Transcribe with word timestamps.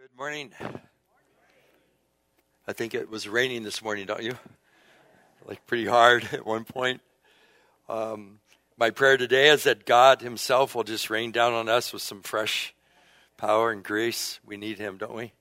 Good 0.00 0.16
morning. 0.16 0.50
I 2.66 2.72
think 2.72 2.94
it 2.94 3.10
was 3.10 3.28
raining 3.28 3.64
this 3.64 3.82
morning, 3.82 4.06
don't 4.06 4.22
you? 4.22 4.32
Like 5.44 5.66
pretty 5.66 5.84
hard 5.84 6.26
at 6.32 6.46
one 6.46 6.64
point. 6.64 7.02
Um, 7.86 8.40
my 8.78 8.88
prayer 8.88 9.18
today 9.18 9.50
is 9.50 9.64
that 9.64 9.84
God 9.84 10.22
Himself 10.22 10.74
will 10.74 10.84
just 10.84 11.10
rain 11.10 11.32
down 11.32 11.52
on 11.52 11.68
us 11.68 11.92
with 11.92 12.00
some 12.00 12.22
fresh 12.22 12.74
power 13.36 13.70
and 13.72 13.84
grace. 13.84 14.40
We 14.46 14.56
need 14.56 14.78
Him, 14.78 14.96
don't 14.96 15.14
we? 15.14 15.32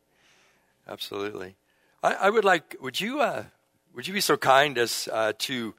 Absolutely. 0.90 1.56
I, 2.04 2.16
I 2.16 2.30
would 2.30 2.44
like. 2.44 2.76
Would 2.82 3.00
you? 3.00 3.22
Uh, 3.22 3.46
would 3.96 4.10
you 4.10 4.14
be 4.14 4.20
so 4.20 4.36
kind 4.36 4.78
as 4.78 5.08
uh, 5.10 5.32
to 5.40 5.74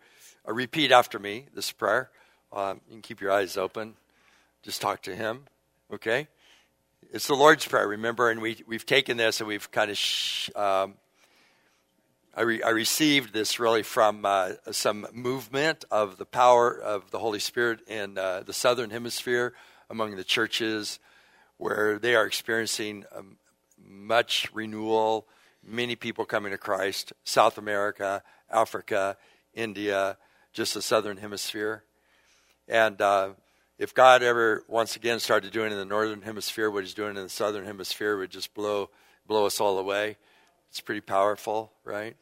uh, 0.48 0.54
repeat 0.54 0.90
after 0.90 1.18
me 1.18 1.48
this 1.54 1.70
prayer? 1.70 2.08
Um, 2.50 2.80
you 2.88 2.94
can 2.94 3.02
keep 3.02 3.20
your 3.20 3.30
eyes 3.30 3.58
open. 3.58 3.96
Just 4.62 4.80
talk 4.80 5.02
to 5.02 5.15
Him. 5.15 5.45
Okay. 5.92 6.28
It's 7.12 7.27
the 7.27 7.34
Lord's 7.34 7.66
Prayer, 7.66 7.88
remember, 7.88 8.30
and 8.30 8.41
we, 8.41 8.62
we've 8.69 8.87
taken 8.87 9.16
this 9.16 9.41
and 9.41 9.48
we've 9.48 9.69
kind 9.73 9.91
of, 9.91 9.98
sh- 9.98 10.48
um, 10.55 10.95
I, 12.36 12.42
re- 12.42 12.62
I, 12.62 12.69
received 12.69 13.33
this 13.33 13.59
really 13.59 13.83
from 13.83 14.24
uh, 14.24 14.50
some 14.70 15.09
movement 15.12 15.84
of 15.91 16.19
the 16.19 16.24
power 16.24 16.73
of 16.73 17.10
the 17.10 17.19
Holy 17.19 17.41
Spirit 17.41 17.80
in 17.88 18.16
uh, 18.16 18.45
the 18.46 18.52
Southern 18.52 18.91
Hemisphere 18.91 19.55
among 19.91 20.14
the 20.14 20.23
churches 20.23 21.00
where 21.56 21.98
they 21.98 22.14
are 22.14 22.27
experiencing 22.27 23.05
um, 23.12 23.38
much 23.84 24.48
renewal, 24.55 25.27
many 25.66 25.97
people 25.97 26.24
coming 26.24 26.52
to 26.52 26.58
Christ, 26.58 27.12
South 27.24 27.58
America, 27.58 28.22
Africa, 28.48 29.16
India, 29.52 30.16
just 30.52 30.74
the 30.74 30.83
Southern 30.83 31.16
Hemisphere. 31.16 31.83
And 32.69 33.00
uh, 33.00 33.30
if 33.80 33.95
God 33.95 34.23
ever 34.23 34.62
once 34.69 34.95
again 34.95 35.20
started 35.20 35.52
doing 35.52 35.73
in 35.73 35.79
the 35.79 35.87
northern 35.87 36.20
hemisphere 36.20 36.70
what 36.70 36.84
he's 36.84 36.93
doing 36.93 37.17
in 37.17 37.23
the 37.23 37.31
southern 37.31 37.64
hemisphere 37.64 38.19
would 38.19 38.31
just 38.31 38.53
blow 38.53 38.91
blow 39.27 39.47
us 39.47 39.59
all 39.59 39.78
away. 39.78 40.19
It's 40.69 40.83
pretty 40.83 41.00
powerful, 41.00 41.72
right? 41.83 42.14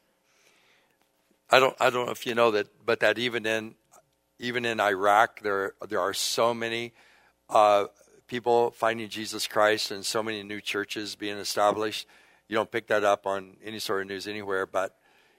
I 1.50 1.59
don't 1.59 1.75
I 1.81 1.91
don't 1.91 2.06
know 2.06 2.12
if 2.12 2.27
you 2.27 2.37
know 2.37 2.53
that 2.53 2.69
but 2.87 3.00
that 3.00 3.19
even 3.19 3.45
in 3.45 3.75
even 4.39 4.65
in 4.65 4.81
Iraq 4.81 5.42
there 5.42 5.73
there 5.89 5.98
are 5.98 6.15
so 6.15 6.55
many 6.55 6.92
uh, 7.50 7.87
people 8.28 8.70
finding 8.70 9.09
Jesus 9.09 9.48
Christ 9.48 9.91
and 9.91 10.06
so 10.06 10.22
many 10.22 10.45
new 10.45 10.61
churches 10.61 11.17
being 11.17 11.39
established. 11.39 12.06
You 12.47 12.55
don't 12.55 12.70
pick 12.70 12.87
that 12.87 13.03
up 13.03 13.27
on 13.27 13.56
any 13.65 13.81
sort 13.81 14.03
of 14.03 14.06
news 14.06 14.28
anywhere, 14.28 14.65
but 14.65 14.97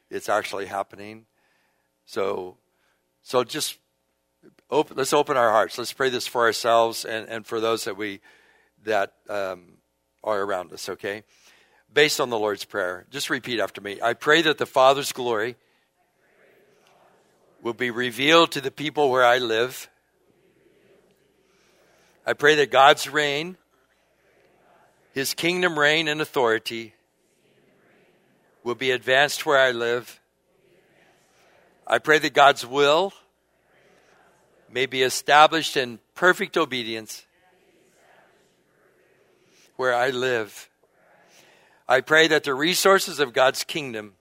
it's 0.10 0.28
actually 0.28 0.66
happening. 0.66 1.28
So 2.06 2.58
so 3.22 3.46
just 3.46 3.79
open, 4.70 4.98
let's 4.98 5.14
open 5.14 5.38
our 5.38 5.52
hearts. 5.52 5.78
Let's 5.78 5.94
pray 5.94 6.10
this 6.10 6.28
for 6.28 6.42
ourselves 6.42 7.06
and, 7.06 7.28
and 7.28 7.46
for 7.46 7.60
those 7.60 7.86
that 7.86 7.98
we 7.98 8.22
that 8.86 9.14
um, 9.30 9.78
are 10.24 10.42
around 10.42 10.72
us. 10.72 10.90
Okay, 10.90 11.24
based 11.92 12.20
on 12.20 12.30
the 12.30 12.40
Lord's 12.40 12.66
prayer, 12.66 13.06
just 13.10 13.30
repeat 13.30 13.60
after 13.60 13.82
me. 13.82 14.00
I 14.02 14.14
pray 14.14 14.42
that 14.44 14.58
the 14.58 14.66
Father's 14.66 15.12
glory 15.12 15.56
will 17.62 17.74
be 17.74 17.92
revealed 17.92 18.52
to 18.52 18.62
the 18.62 18.72
people 18.72 19.10
where 19.10 19.26
I 19.26 19.38
live. 19.38 19.90
I 22.26 22.34
pray 22.34 22.56
that 22.56 22.72
God's 22.72 23.10
reign, 23.10 23.58
His 25.14 25.34
kingdom 25.34 25.78
reign 25.78 26.08
and 26.08 26.22
authority, 26.22 26.94
will 28.64 28.76
be 28.76 28.92
advanced 28.92 29.46
where 29.46 29.58
I 29.58 29.72
live. 29.72 30.20
I 31.88 31.98
pray 31.98 32.20
that 32.20 32.34
God's 32.34 32.66
will 32.66 33.14
may 34.72 34.86
be 34.86 35.02
established 35.02 35.76
in 35.78 36.00
perfect 36.16 36.58
obedience 36.58 37.26
where 39.76 39.94
I 39.94 40.10
live. 40.10 40.70
I 41.88 42.02
pray 42.02 42.28
that 42.28 42.44
the 42.44 42.54
resources 42.54 43.20
of 43.20 43.34
God's 43.34 43.64
kingdom 43.64 44.14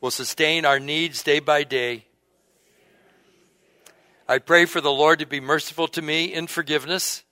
will 0.00 0.10
sustain 0.10 0.64
our 0.64 0.80
needs 0.80 1.22
day 1.22 1.40
by 1.40 1.64
day. 1.64 2.06
I 4.28 4.38
pray 4.38 4.64
for 4.64 4.80
the 4.80 4.90
Lord 4.90 5.18
to 5.20 5.26
be 5.26 5.40
merciful 5.40 5.88
to 5.88 6.02
me 6.02 6.24
in 6.26 6.46
forgiveness. 6.46 7.24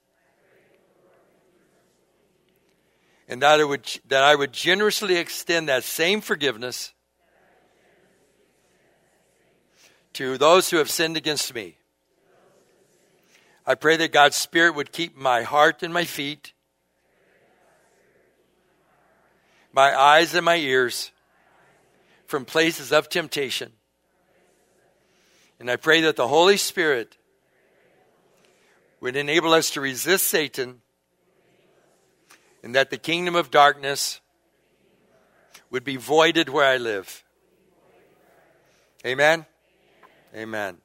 And 3.28 3.42
that 3.42 3.66
would, 3.66 4.00
that 4.08 4.22
I 4.22 4.34
would 4.34 4.52
generously 4.52 5.16
extend 5.16 5.68
that 5.68 5.84
same 5.84 6.20
forgiveness 6.20 6.92
to 10.16 10.38
those 10.38 10.70
who 10.70 10.78
have 10.78 10.90
sinned 10.90 11.14
against 11.14 11.54
me. 11.54 11.76
I 13.66 13.74
pray 13.74 13.98
that 13.98 14.12
God's 14.12 14.36
Spirit 14.36 14.74
would 14.74 14.90
keep 14.90 15.14
my 15.14 15.42
heart 15.42 15.82
and 15.82 15.92
my 15.92 16.04
feet, 16.04 16.54
my 19.74 19.94
eyes 19.94 20.34
and 20.34 20.42
my 20.42 20.56
ears 20.56 21.12
from 22.24 22.46
places 22.46 22.92
of 22.92 23.10
temptation. 23.10 23.72
And 25.60 25.70
I 25.70 25.76
pray 25.76 26.00
that 26.02 26.16
the 26.16 26.28
Holy 26.28 26.56
Spirit 26.56 27.18
would 29.00 29.16
enable 29.16 29.52
us 29.52 29.68
to 29.72 29.82
resist 29.82 30.28
Satan 30.28 30.80
and 32.62 32.74
that 32.74 32.88
the 32.88 32.96
kingdom 32.96 33.34
of 33.34 33.50
darkness 33.50 34.22
would 35.70 35.84
be 35.84 35.96
voided 35.96 36.48
where 36.48 36.64
I 36.66 36.78
live. 36.78 37.22
Amen. 39.04 39.44
Amen. 40.36 40.76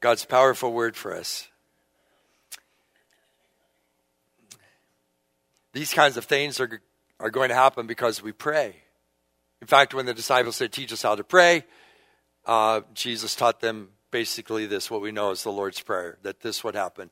God's 0.00 0.26
powerful 0.26 0.70
word 0.70 0.96
for 0.96 1.16
us. 1.16 1.48
These 5.72 5.94
kinds 5.94 6.18
of 6.18 6.26
things 6.26 6.60
are, 6.60 6.82
are 7.18 7.30
going 7.30 7.48
to 7.48 7.54
happen 7.54 7.86
because 7.86 8.22
we 8.22 8.32
pray. 8.32 8.76
In 9.62 9.66
fact, 9.66 9.94
when 9.94 10.04
the 10.04 10.12
disciples 10.12 10.56
said, 10.56 10.72
Teach 10.72 10.92
us 10.92 11.02
how 11.02 11.14
to 11.14 11.24
pray, 11.24 11.64
uh, 12.44 12.82
Jesus 12.92 13.34
taught 13.34 13.60
them 13.60 13.88
basically 14.10 14.66
this, 14.66 14.90
what 14.90 15.00
we 15.00 15.10
know 15.10 15.30
as 15.30 15.42
the 15.42 15.50
Lord's 15.50 15.80
Prayer, 15.80 16.18
that 16.22 16.40
this 16.40 16.62
would 16.62 16.74
happen. 16.74 17.10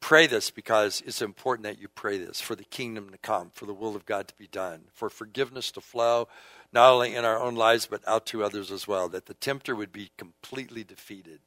Pray 0.00 0.26
this 0.26 0.50
because 0.50 1.02
it's 1.04 1.20
important 1.20 1.64
that 1.64 1.78
you 1.78 1.88
pray 1.88 2.16
this 2.16 2.40
for 2.40 2.54
the 2.54 2.64
kingdom 2.64 3.10
to 3.10 3.18
come, 3.18 3.50
for 3.52 3.66
the 3.66 3.74
will 3.74 3.94
of 3.94 4.06
God 4.06 4.28
to 4.28 4.34
be 4.36 4.46
done, 4.46 4.84
for 4.94 5.10
forgiveness 5.10 5.70
to 5.72 5.82
flow, 5.82 6.26
not 6.72 6.92
only 6.92 7.14
in 7.14 7.24
our 7.24 7.40
own 7.40 7.56
lives, 7.56 7.86
but 7.86 8.06
out 8.06 8.26
to 8.26 8.44
others 8.44 8.70
as 8.70 8.86
well, 8.86 9.08
that 9.08 9.26
the 9.26 9.34
tempter 9.34 9.74
would 9.74 9.92
be 9.92 10.10
completely 10.16 10.84
defeated, 10.84 11.40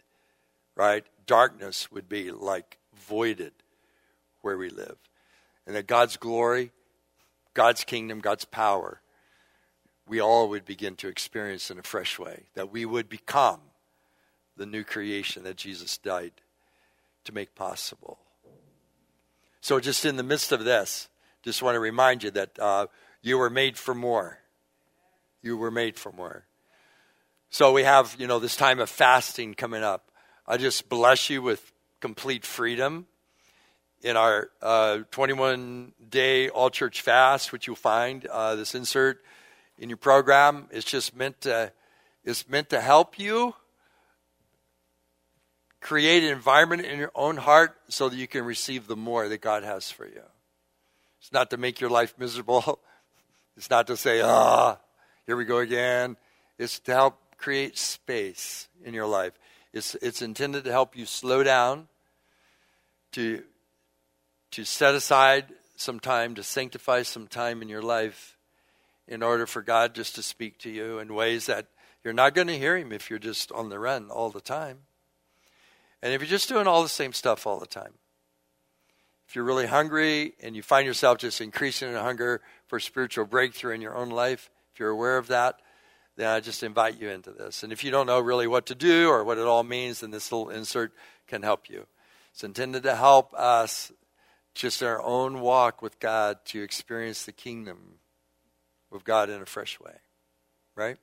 right? 0.75 1.05
Darkness 1.25 1.91
would 1.91 2.09
be 2.09 2.31
like 2.31 2.77
voided 2.95 3.53
where 4.41 4.57
we 4.57 4.69
live. 4.69 4.97
And 5.65 5.75
that 5.75 5.87
God's 5.87 6.17
glory, 6.17 6.71
God's 7.53 7.83
kingdom, 7.83 8.19
God's 8.19 8.45
power, 8.45 9.01
we 10.07 10.19
all 10.19 10.49
would 10.49 10.65
begin 10.65 10.95
to 10.97 11.07
experience 11.07 11.71
in 11.71 11.79
a 11.79 11.83
fresh 11.83 12.19
way, 12.19 12.43
that 12.55 12.71
we 12.71 12.85
would 12.85 13.07
become 13.07 13.61
the 14.57 14.65
new 14.65 14.83
creation 14.83 15.43
that 15.43 15.55
Jesus 15.55 15.97
died 15.97 16.33
to 17.23 17.33
make 17.33 17.55
possible. 17.55 18.19
So, 19.61 19.79
just 19.79 20.03
in 20.03 20.17
the 20.17 20.23
midst 20.23 20.51
of 20.51 20.65
this, 20.65 21.07
just 21.41 21.61
want 21.61 21.75
to 21.75 21.79
remind 21.79 22.23
you 22.23 22.31
that 22.31 22.59
uh, 22.59 22.87
you 23.21 23.37
were 23.37 23.49
made 23.49 23.77
for 23.77 23.95
more. 23.95 24.39
You 25.43 25.57
were 25.57 25.69
made 25.69 25.99
for 25.99 26.11
more. 26.11 26.45
So 27.49 27.71
we 27.71 27.83
have, 27.83 28.15
you 28.17 28.25
know, 28.25 28.39
this 28.39 28.55
time 28.55 28.79
of 28.79 28.89
fasting 28.89 29.53
coming 29.53 29.83
up. 29.83 30.09
I 30.47 30.57
just 30.57 30.89
bless 30.89 31.29
you 31.29 31.41
with 31.41 31.71
complete 31.99 32.45
freedom 32.45 33.05
in 34.01 34.17
our 34.17 34.49
uh, 34.61 34.99
21 35.11 35.93
day 36.09 36.49
all 36.49 36.69
church 36.69 37.01
fast, 37.01 37.51
which 37.51 37.67
you'll 37.67 37.75
find 37.75 38.25
uh, 38.25 38.55
this 38.55 38.73
insert 38.73 39.21
in 39.77 39.89
your 39.89 39.97
program. 39.97 40.67
It's 40.71 40.85
just 40.85 41.15
meant 41.15 41.41
to, 41.41 41.71
it's 42.23 42.47
meant 42.49 42.69
to 42.69 42.81
help 42.81 43.19
you 43.19 43.53
create 45.81 46.23
an 46.23 46.29
environment 46.29 46.85
in 46.85 46.97
your 46.97 47.11
own 47.13 47.37
heart 47.37 47.75
so 47.89 48.07
that 48.09 48.15
you 48.15 48.27
can 48.27 48.45
receive 48.45 48.87
the 48.87 48.95
more 48.95 49.27
that 49.27 49.41
God 49.41 49.63
has 49.63 49.91
for 49.91 50.05
you. 50.05 50.23
It's 51.19 51.31
not 51.31 51.49
to 51.51 51.57
make 51.57 51.79
your 51.79 51.89
life 51.89 52.15
miserable. 52.17 52.79
It's 53.55 53.69
not 53.69 53.85
to 53.85 53.95
say, 53.95 54.19
ah, 54.19 54.79
here 55.25 55.37
we 55.37 55.45
go 55.45 55.59
again. 55.59 56.17
It's 56.57 56.79
to 56.79 56.93
help 56.93 57.17
create 57.37 57.77
space 57.77 58.67
in 58.83 58.93
your 58.93 59.05
life. 59.05 59.33
It's, 59.73 59.95
it's 59.95 60.21
intended 60.21 60.65
to 60.65 60.71
help 60.71 60.95
you 60.95 61.05
slow 61.05 61.43
down, 61.43 61.87
to, 63.13 63.43
to 64.51 64.65
set 64.65 64.95
aside 64.95 65.45
some 65.75 65.99
time, 65.99 66.35
to 66.35 66.43
sanctify 66.43 67.03
some 67.03 67.27
time 67.27 67.61
in 67.61 67.69
your 67.69 67.81
life 67.81 68.37
in 69.07 69.23
order 69.23 69.45
for 69.45 69.61
God 69.61 69.95
just 69.95 70.15
to 70.15 70.23
speak 70.23 70.57
to 70.59 70.69
you 70.69 70.99
in 70.99 71.13
ways 71.13 71.47
that 71.47 71.67
you're 72.03 72.13
not 72.13 72.33
going 72.33 72.47
to 72.47 72.57
hear 72.57 72.77
Him 72.77 72.91
if 72.91 73.09
you're 73.09 73.19
just 73.19 73.51
on 73.51 73.69
the 73.69 73.79
run 73.79 74.09
all 74.09 74.29
the 74.29 74.41
time. 74.41 74.79
And 76.01 76.13
if 76.13 76.21
you're 76.21 76.29
just 76.29 76.49
doing 76.49 76.67
all 76.67 76.83
the 76.83 76.89
same 76.89 77.13
stuff 77.13 77.47
all 77.47 77.59
the 77.59 77.65
time. 77.65 77.93
If 79.27 79.35
you're 79.35 79.45
really 79.45 79.67
hungry 79.67 80.33
and 80.41 80.55
you 80.55 80.61
find 80.61 80.85
yourself 80.85 81.17
just 81.17 81.41
increasing 81.41 81.89
in 81.89 81.95
hunger 81.95 82.41
for 82.67 82.79
spiritual 82.79 83.25
breakthrough 83.25 83.73
in 83.73 83.81
your 83.81 83.95
own 83.95 84.09
life, 84.09 84.49
if 84.73 84.79
you're 84.79 84.89
aware 84.89 85.17
of 85.17 85.27
that, 85.27 85.59
then 86.15 86.27
I 86.27 86.39
just 86.39 86.63
invite 86.63 86.99
you 86.99 87.09
into 87.09 87.31
this. 87.31 87.63
And 87.63 87.71
if 87.71 87.83
you 87.83 87.91
don't 87.91 88.07
know 88.07 88.19
really 88.19 88.47
what 88.47 88.65
to 88.67 88.75
do 88.75 89.09
or 89.09 89.23
what 89.23 89.37
it 89.37 89.45
all 89.45 89.63
means, 89.63 89.99
then 89.99 90.11
this 90.11 90.31
little 90.31 90.49
insert 90.49 90.93
can 91.27 91.43
help 91.43 91.69
you. 91.69 91.85
It's 92.31 92.43
intended 92.43 92.83
to 92.83 92.95
help 92.95 93.33
us 93.33 93.91
just 94.53 94.81
in 94.81 94.87
our 94.87 95.01
own 95.01 95.41
walk 95.41 95.81
with 95.81 95.99
God 95.99 96.37
to 96.45 96.61
experience 96.61 97.25
the 97.25 97.31
kingdom 97.31 97.99
of 98.91 99.03
God 99.03 99.29
in 99.29 99.41
a 99.41 99.45
fresh 99.45 99.79
way, 99.79 99.95
right? 100.75 100.97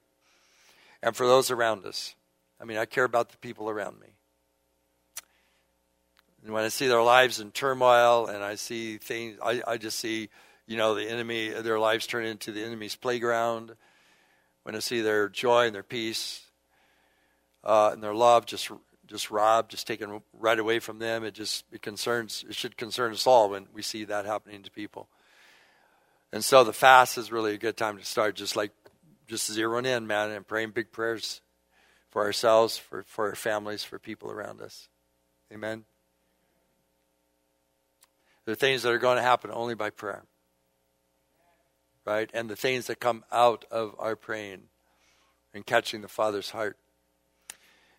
And 1.02 1.16
for 1.16 1.26
those 1.26 1.50
around 1.50 1.84
us, 1.86 2.14
I 2.60 2.64
mean, 2.64 2.76
I 2.76 2.84
care 2.84 3.04
about 3.04 3.30
the 3.30 3.38
people 3.38 3.70
around 3.70 4.00
me. 4.00 4.08
And 6.44 6.52
when 6.52 6.64
I 6.64 6.68
see 6.68 6.88
their 6.88 7.02
lives 7.02 7.40
in 7.40 7.50
turmoil 7.50 8.26
and 8.26 8.42
I 8.42 8.54
see 8.54 8.98
things, 8.98 9.38
I, 9.44 9.62
I 9.66 9.76
just 9.76 9.98
see, 9.98 10.28
you 10.70 10.76
know, 10.76 10.94
the 10.94 11.10
enemy, 11.10 11.48
their 11.48 11.80
lives 11.80 12.06
turn 12.06 12.24
into 12.24 12.52
the 12.52 12.62
enemy's 12.62 12.94
playground. 12.94 13.74
When 14.62 14.76
I 14.76 14.78
see 14.78 15.00
their 15.00 15.28
joy 15.28 15.66
and 15.66 15.74
their 15.74 15.82
peace 15.82 16.42
uh, 17.64 17.90
and 17.92 18.00
their 18.00 18.14
love 18.14 18.46
just 18.46 18.70
just 19.08 19.32
robbed, 19.32 19.72
just 19.72 19.88
taken 19.88 20.22
right 20.32 20.60
away 20.60 20.78
from 20.78 21.00
them. 21.00 21.24
It 21.24 21.34
just 21.34 21.64
it 21.72 21.82
concerns 21.82 22.44
it 22.48 22.54
should 22.54 22.76
concern 22.76 23.12
us 23.12 23.26
all 23.26 23.50
when 23.50 23.66
we 23.74 23.82
see 23.82 24.04
that 24.04 24.26
happening 24.26 24.62
to 24.62 24.70
people. 24.70 25.08
And 26.32 26.44
so 26.44 26.62
the 26.62 26.72
fast 26.72 27.18
is 27.18 27.32
really 27.32 27.54
a 27.54 27.58
good 27.58 27.76
time 27.76 27.98
to 27.98 28.04
start, 28.04 28.36
just 28.36 28.54
like 28.54 28.70
just 29.26 29.50
zeroing 29.50 29.86
in, 29.86 30.06
man, 30.06 30.30
and 30.30 30.46
praying 30.46 30.70
big 30.70 30.92
prayers 30.92 31.40
for 32.10 32.22
ourselves, 32.22 32.78
for, 32.78 33.02
for 33.02 33.30
our 33.30 33.34
families, 33.34 33.82
for 33.82 33.98
people 33.98 34.30
around 34.30 34.60
us. 34.60 34.88
Amen. 35.52 35.84
There 38.44 38.52
are 38.52 38.56
things 38.56 38.84
that 38.84 38.92
are 38.92 38.98
going 38.98 39.16
to 39.16 39.22
happen 39.22 39.50
only 39.52 39.74
by 39.74 39.90
prayer. 39.90 40.22
Right? 42.06 42.30
And 42.32 42.48
the 42.48 42.56
things 42.56 42.86
that 42.86 43.00
come 43.00 43.24
out 43.30 43.64
of 43.70 43.94
our 43.98 44.16
praying 44.16 44.62
and 45.52 45.64
catching 45.66 46.02
the 46.02 46.08
Father's 46.08 46.50
heart. 46.50 46.76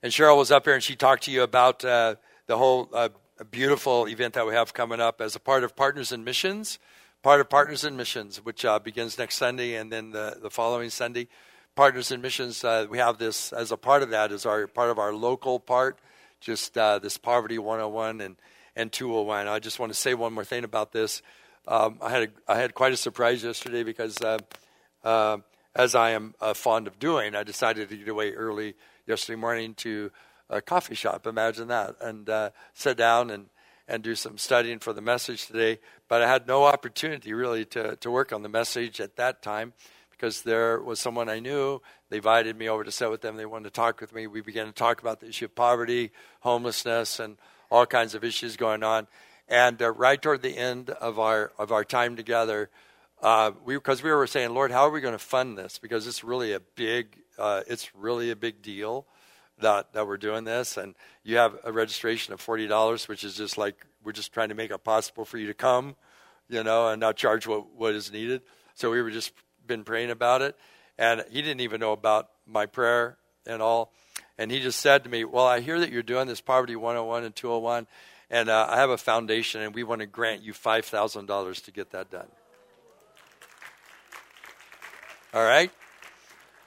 And 0.03 0.11
Cheryl 0.11 0.37
was 0.37 0.51
up 0.51 0.65
here 0.65 0.73
and 0.73 0.83
she 0.83 0.95
talked 0.95 1.23
to 1.23 1.31
you 1.31 1.43
about 1.43 1.85
uh, 1.85 2.15
the 2.47 2.57
whole 2.57 2.89
uh, 2.93 3.09
beautiful 3.51 4.07
event 4.07 4.33
that 4.33 4.47
we 4.47 4.53
have 4.53 4.73
coming 4.73 4.99
up 4.99 5.21
as 5.21 5.35
a 5.35 5.39
part 5.39 5.63
of 5.63 5.75
Partners 5.75 6.11
in 6.11 6.23
Missions. 6.23 6.79
Part 7.21 7.39
of 7.39 7.49
Partners 7.49 7.83
in 7.83 7.95
Missions, 7.95 8.43
which 8.43 8.65
uh, 8.65 8.79
begins 8.79 9.17
next 9.19 9.35
Sunday 9.35 9.75
and 9.75 9.91
then 9.91 10.11
the, 10.11 10.37
the 10.41 10.49
following 10.49 10.89
Sunday. 10.89 11.27
Partners 11.75 12.11
in 12.11 12.19
Missions, 12.19 12.63
uh, 12.63 12.87
we 12.89 12.97
have 12.97 13.17
this 13.17 13.53
as 13.53 13.71
a 13.71 13.77
part 13.77 14.03
of 14.03 14.09
that, 14.09 14.31
as 14.31 14.45
our 14.45 14.67
part 14.67 14.89
of 14.89 14.99
our 14.99 15.13
local 15.13 15.59
part, 15.59 15.99
just 16.41 16.77
uh, 16.77 16.99
this 16.99 17.17
Poverty 17.17 17.59
101 17.59 18.21
and, 18.21 18.35
and 18.75 18.91
201. 18.91 19.47
I 19.47 19.59
just 19.59 19.79
want 19.79 19.91
to 19.93 19.97
say 19.97 20.13
one 20.13 20.33
more 20.33 20.43
thing 20.43 20.63
about 20.63 20.91
this. 20.91 21.21
Um, 21.67 21.99
I, 22.01 22.09
had 22.09 22.23
a, 22.23 22.51
I 22.51 22.59
had 22.59 22.73
quite 22.73 22.93
a 22.93 22.97
surprise 22.97 23.43
yesterday 23.43 23.83
because, 23.83 24.17
uh, 25.03 25.37
as 25.75 25.95
I 25.95 26.11
am 26.11 26.33
fond 26.55 26.87
of 26.87 26.99
doing, 26.99 27.35
I 27.35 27.43
decided 27.43 27.89
to 27.89 27.97
get 27.97 28.07
away 28.07 28.31
early 28.33 28.75
yesterday 29.07 29.39
morning 29.39 29.73
to 29.75 30.11
a 30.49 30.61
coffee 30.61 30.95
shop. 30.95 31.25
Imagine 31.25 31.69
that. 31.69 31.95
And 32.01 32.29
uh, 32.29 32.49
sit 32.73 32.97
down 32.97 33.29
and, 33.29 33.47
and 33.87 34.03
do 34.03 34.15
some 34.15 34.37
studying 34.37 34.79
for 34.79 34.93
the 34.93 35.01
message 35.01 35.47
today. 35.47 35.79
But 36.07 36.21
I 36.21 36.27
had 36.27 36.47
no 36.47 36.65
opportunity 36.65 37.33
really 37.33 37.65
to, 37.65 37.95
to 37.95 38.11
work 38.11 38.33
on 38.33 38.43
the 38.43 38.49
message 38.49 38.99
at 38.99 39.15
that 39.15 39.41
time 39.41 39.73
because 40.11 40.41
there 40.41 40.81
was 40.81 40.99
someone 40.99 41.29
I 41.29 41.39
knew. 41.39 41.81
They 42.09 42.17
invited 42.17 42.57
me 42.57 42.69
over 42.69 42.83
to 42.83 42.91
sit 42.91 43.09
with 43.09 43.21
them. 43.21 43.37
They 43.37 43.45
wanted 43.45 43.65
to 43.65 43.71
talk 43.71 44.01
with 44.01 44.13
me. 44.13 44.27
We 44.27 44.41
began 44.41 44.67
to 44.67 44.71
talk 44.71 45.01
about 45.01 45.19
the 45.19 45.29
issue 45.29 45.45
of 45.45 45.55
poverty, 45.55 46.11
homelessness, 46.41 47.19
and 47.19 47.37
all 47.71 47.85
kinds 47.85 48.13
of 48.13 48.23
issues 48.23 48.57
going 48.57 48.83
on. 48.83 49.07
And 49.51 49.81
uh, 49.81 49.91
right 49.91 50.19
toward 50.19 50.41
the 50.41 50.57
end 50.57 50.89
of 50.89 51.19
our 51.19 51.51
of 51.59 51.71
our 51.71 51.83
time 51.83 52.15
together, 52.15 52.69
uh, 53.21 53.51
we 53.63 53.75
because 53.75 54.01
we 54.01 54.09
were 54.09 54.25
saying, 54.25 54.53
Lord, 54.53 54.71
how 54.71 54.87
are 54.87 54.91
we 54.91 55.01
going 55.01 55.13
to 55.13 55.19
fund 55.19 55.57
this? 55.57 55.77
Because 55.77 56.07
it's 56.07 56.23
really 56.23 56.53
a 56.53 56.61
big 56.61 57.17
uh, 57.37 57.61
it's 57.67 57.93
really 57.93 58.31
a 58.31 58.35
big 58.35 58.61
deal 58.61 59.05
that, 59.61 59.93
that 59.93 60.07
we're 60.07 60.17
doing 60.17 60.43
this. 60.43 60.77
And 60.77 60.95
you 61.23 61.37
have 61.37 61.57
a 61.63 61.71
registration 61.71 62.33
of 62.33 62.45
$40, 62.45 63.07
which 63.07 63.23
is 63.23 63.35
just 63.35 63.57
like 63.57 63.85
we're 64.03 64.11
just 64.11 64.33
trying 64.33 64.49
to 64.49 64.55
make 64.55 64.71
it 64.71 64.83
possible 64.83 65.25
for 65.25 65.37
you 65.37 65.47
to 65.47 65.53
come, 65.53 65.95
you 66.49 66.63
know, 66.63 66.87
and 66.87 66.99
not 66.99 67.15
charge 67.15 67.47
what, 67.47 67.73
what 67.75 67.93
is 67.93 68.11
needed. 68.11 68.41
So 68.73 68.91
we 68.91 69.01
were 69.01 69.11
just 69.11 69.33
been 69.65 69.83
praying 69.83 70.11
about 70.11 70.41
it. 70.41 70.57
And 70.97 71.23
he 71.29 71.41
didn't 71.41 71.61
even 71.61 71.79
know 71.79 71.93
about 71.93 72.29
my 72.45 72.65
prayer 72.65 73.17
and 73.45 73.61
all. 73.61 73.91
And 74.37 74.51
he 74.51 74.59
just 74.59 74.79
said 74.79 75.03
to 75.03 75.09
me, 75.09 75.23
Well, 75.23 75.45
I 75.45 75.59
hear 75.61 75.79
that 75.79 75.91
you're 75.91 76.03
doing 76.03 76.27
this 76.27 76.41
Poverty 76.41 76.75
101 76.75 77.23
and 77.23 77.35
201, 77.35 77.87
and 78.31 78.49
uh, 78.49 78.65
I 78.69 78.77
have 78.77 78.89
a 78.89 78.97
foundation, 78.97 79.61
and 79.61 79.75
we 79.75 79.83
want 79.83 79.99
to 79.99 80.07
grant 80.07 80.41
you 80.41 80.53
$5,000 80.53 81.65
to 81.65 81.71
get 81.71 81.91
that 81.91 82.09
done. 82.09 82.27
All 85.33 85.43
right? 85.43 85.69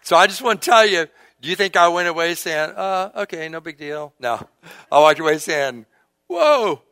So 0.02 0.14
I 0.14 0.26
just 0.26 0.42
want 0.42 0.60
to 0.60 0.70
tell 0.70 0.86
you, 0.86 1.06
do 1.40 1.48
you 1.48 1.56
think 1.56 1.74
I 1.74 1.88
went 1.88 2.06
away 2.06 2.34
saying, 2.34 2.74
uh, 2.76 3.12
okay, 3.16 3.48
no 3.48 3.60
big 3.60 3.78
deal? 3.78 4.12
No. 4.20 4.46
I 4.92 5.00
walked 5.00 5.20
away 5.20 5.38
saying, 5.38 5.86
whoa, 6.26 6.82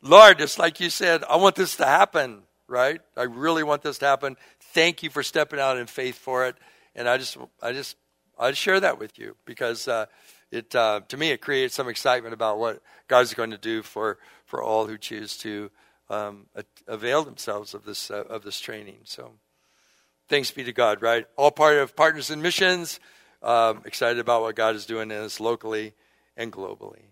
Lord, 0.00 0.38
just 0.38 0.58
like 0.58 0.80
you 0.80 0.88
said, 0.88 1.22
I 1.28 1.36
want 1.36 1.54
this 1.54 1.76
to 1.76 1.84
happen, 1.84 2.42
right? 2.66 3.02
I 3.18 3.24
really 3.24 3.62
want 3.62 3.82
this 3.82 3.98
to 3.98 4.06
happen. 4.06 4.38
Thank 4.72 5.02
you 5.02 5.10
for 5.10 5.22
stepping 5.22 5.60
out 5.60 5.76
in 5.76 5.86
faith 5.86 6.16
for 6.16 6.46
it. 6.46 6.56
And 6.94 7.06
I 7.06 7.18
just, 7.18 7.36
I 7.62 7.72
just, 7.72 7.96
I 8.38 8.52
share 8.52 8.80
that 8.80 8.98
with 8.98 9.18
you 9.18 9.36
because 9.44 9.88
uh, 9.88 10.06
it, 10.52 10.74
uh, 10.74 11.00
to 11.08 11.16
me, 11.16 11.30
it 11.30 11.40
creates 11.40 11.74
some 11.74 11.88
excitement 11.88 12.34
about 12.34 12.58
what 12.58 12.80
God's 13.08 13.34
going 13.34 13.50
to 13.50 13.58
do 13.58 13.82
for, 13.82 14.18
for 14.46 14.62
all 14.62 14.86
who 14.86 14.96
choose 14.96 15.36
to 15.38 15.70
um, 16.08 16.46
avail 16.86 17.24
themselves 17.24 17.74
of 17.74 17.84
this, 17.84 18.10
uh, 18.10 18.22
of 18.28 18.44
this 18.44 18.60
training. 18.60 18.98
So. 19.04 19.32
Thanks 20.28 20.50
be 20.50 20.64
to 20.64 20.72
God, 20.72 21.02
right? 21.02 21.26
All 21.36 21.50
part 21.50 21.76
of 21.76 21.94
Partners 21.94 22.30
in 22.30 22.40
Missions. 22.40 23.00
Um, 23.42 23.82
excited 23.84 24.18
about 24.18 24.40
what 24.40 24.54
God 24.54 24.76
is 24.76 24.86
doing 24.86 25.10
in 25.10 25.18
us 25.18 25.40
locally 25.40 25.92
and 26.38 26.50
globally. 26.50 27.02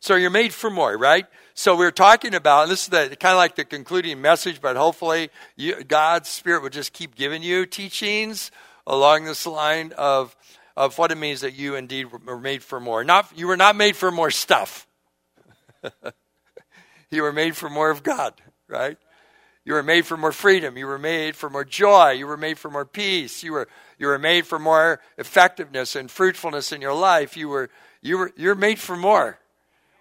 So 0.00 0.16
you're 0.16 0.28
made 0.28 0.52
for 0.52 0.68
more, 0.68 0.98
right? 0.98 1.24
So 1.54 1.76
we're 1.76 1.90
talking 1.90 2.34
about, 2.34 2.64
and 2.64 2.70
this 2.70 2.82
is 2.82 2.88
the 2.88 3.16
kind 3.18 3.32
of 3.32 3.38
like 3.38 3.56
the 3.56 3.64
concluding 3.64 4.20
message, 4.20 4.60
but 4.60 4.76
hopefully 4.76 5.30
you, 5.56 5.82
God's 5.82 6.28
Spirit 6.28 6.62
will 6.62 6.68
just 6.68 6.92
keep 6.92 7.14
giving 7.14 7.42
you 7.42 7.64
teachings 7.64 8.50
along 8.86 9.24
this 9.24 9.46
line 9.46 9.92
of 9.96 10.36
of 10.76 10.98
what 10.98 11.10
it 11.10 11.16
means 11.16 11.40
that 11.40 11.54
you 11.54 11.74
indeed 11.74 12.08
were 12.26 12.38
made 12.38 12.62
for 12.62 12.78
more. 12.78 13.02
Not 13.04 13.30
you 13.36 13.46
were 13.46 13.56
not 13.56 13.76
made 13.76 13.96
for 13.96 14.10
more 14.10 14.30
stuff. 14.30 14.86
you 17.10 17.22
were 17.22 17.32
made 17.32 17.56
for 17.56 17.70
more 17.70 17.90
of 17.90 18.02
God, 18.02 18.34
right? 18.68 18.98
You 19.64 19.72
were 19.72 19.82
made 19.82 20.06
for 20.06 20.16
more 20.16 20.32
freedom. 20.32 20.76
You 20.76 20.86
were 20.86 20.98
made 20.98 21.34
for 21.34 21.50
more 21.50 21.64
joy. 21.64 22.12
You 22.12 22.28
were 22.28 22.36
made 22.36 22.56
for 22.56 22.70
more 22.70 22.84
peace. 22.84 23.42
You 23.42 23.52
were, 23.52 23.68
you 23.98 24.06
were 24.06 24.18
made 24.18 24.46
for 24.46 24.60
more 24.60 25.00
effectiveness 25.18 25.96
and 25.96 26.08
fruitfulness 26.08 26.70
in 26.70 26.80
your 26.80 26.94
life. 26.94 27.36
You 27.36 27.48
were, 27.48 27.70
you 28.00 28.16
were, 28.18 28.32
you're 28.36 28.54
made 28.54 28.78
for 28.78 28.96
more. 28.96 29.40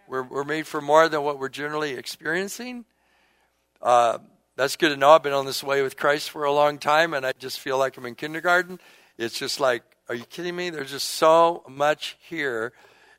We're, 0.07 0.21
we're 0.21 0.43
made 0.43 0.67
for 0.67 0.81
more 0.81 1.09
than 1.09 1.23
what 1.23 1.39
we're 1.39 1.49
generally 1.49 1.93
experiencing. 1.93 2.85
Uh, 3.81 4.19
that's 4.55 4.75
good 4.75 4.89
to 4.89 4.97
know. 4.97 5.09
I've 5.09 5.23
been 5.23 5.33
on 5.33 5.47
this 5.47 5.63
way 5.63 5.81
with 5.81 5.97
Christ 5.97 6.29
for 6.29 6.43
a 6.43 6.51
long 6.51 6.77
time, 6.77 7.15
and 7.15 7.25
I 7.25 7.31
just 7.31 7.59
feel 7.59 7.79
like 7.79 7.97
I'm 7.97 8.05
in 8.05 8.13
kindergarten. 8.13 8.79
It's 9.17 9.39
just 9.39 9.59
like, 9.59 9.81
are 10.07 10.15
you 10.15 10.25
kidding 10.25 10.55
me? 10.55 10.69
There's 10.69 10.91
just 10.91 11.09
so 11.09 11.63
much 11.67 12.17
here. 12.27 12.73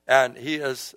And 0.07 0.37
He 0.37 0.57
is 0.57 0.95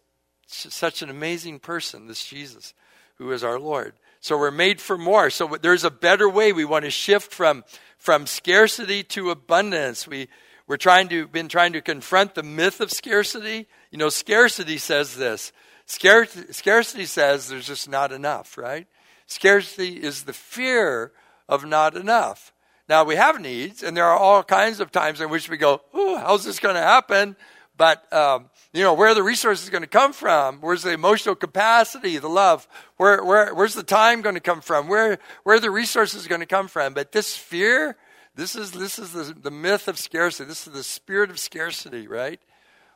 such 0.48 1.02
an 1.02 1.10
amazing 1.10 1.60
person, 1.60 2.08
this 2.08 2.26
Jesus, 2.26 2.74
who 3.18 3.32
is 3.32 3.44
our 3.44 3.60
Lord. 3.60 3.94
So 4.22 4.38
we're 4.38 4.52
made 4.52 4.82
for 4.82 4.98
more. 4.98 5.30
So 5.30 5.58
there's 5.62 5.84
a 5.84 5.92
better 5.92 6.30
way. 6.30 6.52
We 6.52 6.66
want 6.66 6.86
to 6.86 6.92
shift 6.92 7.32
from, 7.32 7.64
from 7.98 8.28
scarcity 8.28 9.04
to 9.04 9.30
abundance. 9.32 10.08
We, 10.08 10.28
we're 10.68 10.78
trying 10.78 11.08
to, 11.10 11.28
been 11.28 11.48
trying 11.48 11.74
to 11.74 11.82
confront 11.82 12.36
the 12.36 12.44
myth 12.44 12.82
of 12.82 12.92
scarcity. 12.92 13.68
You 13.92 13.98
know, 13.98 14.10
scarcity 14.10 14.78
says 14.78 15.16
this. 15.16 15.52
Scarcity, 15.86 16.54
scarcity 16.54 17.06
says 17.06 17.48
there's 17.48 17.68
just 17.68 17.90
not 17.90 18.12
enough, 18.12 18.58
right? 18.58 18.88
Scarcity 19.26 20.04
is 20.04 20.24
the 20.24 20.34
fear 20.34 21.12
of 21.48 21.66
not 21.66 21.96
enough. 21.96 22.54
Now 22.90 23.04
we 23.04 23.16
have 23.16 23.40
needs, 23.40 23.84
and 23.84 23.96
there 23.96 24.06
are 24.06 24.18
all 24.18 24.44
kinds 24.44 24.80
of 24.80 24.92
times 24.92 25.22
in 25.22 25.30
which 25.30 25.48
we 25.48 25.58
go, 25.58 25.82
"Oh, 25.94 26.18
how's 26.18 26.44
this 26.44 26.60
going 26.60 26.76
to 26.76 26.82
happen?" 26.82 27.36
But 27.78 28.12
um, 28.12 28.50
you 28.74 28.84
know, 28.84 28.94
where 28.94 29.10
are 29.10 29.16
the 29.16 29.24
resources 29.24 29.70
going 29.70 29.84
to 29.84 29.88
come 29.88 30.12
from? 30.12 30.60
Where's 30.60 30.84
the 30.84 30.92
emotional 30.92 31.36
capacity, 31.36 32.18
the 32.18 32.28
love? 32.28 32.68
Where, 32.98 33.24
where, 33.24 33.56
where's 33.56 33.74
the 33.74 33.84
time 33.84 34.22
going 34.22 34.36
to 34.36 34.42
come 34.42 34.62
from? 34.62 34.88
Where, 34.88 35.18
where 35.44 35.56
are 35.56 35.62
the 35.62 35.72
resources 35.72 36.28
going 36.28 36.42
to 36.42 36.48
come 36.48 36.68
from? 36.68 36.94
But 36.94 37.12
this 37.12 37.36
fear, 37.36 37.98
this 38.36 38.56
is, 38.56 38.72
this 38.72 39.00
is 39.00 39.14
the, 39.14 39.34
the 39.34 39.50
myth 39.50 39.88
of 39.88 39.98
scarcity. 39.98 40.48
This 40.48 40.68
is 40.68 40.74
the 40.74 40.84
spirit 40.84 41.32
of 41.32 41.40
scarcity, 41.40 42.08
right? 42.08 42.40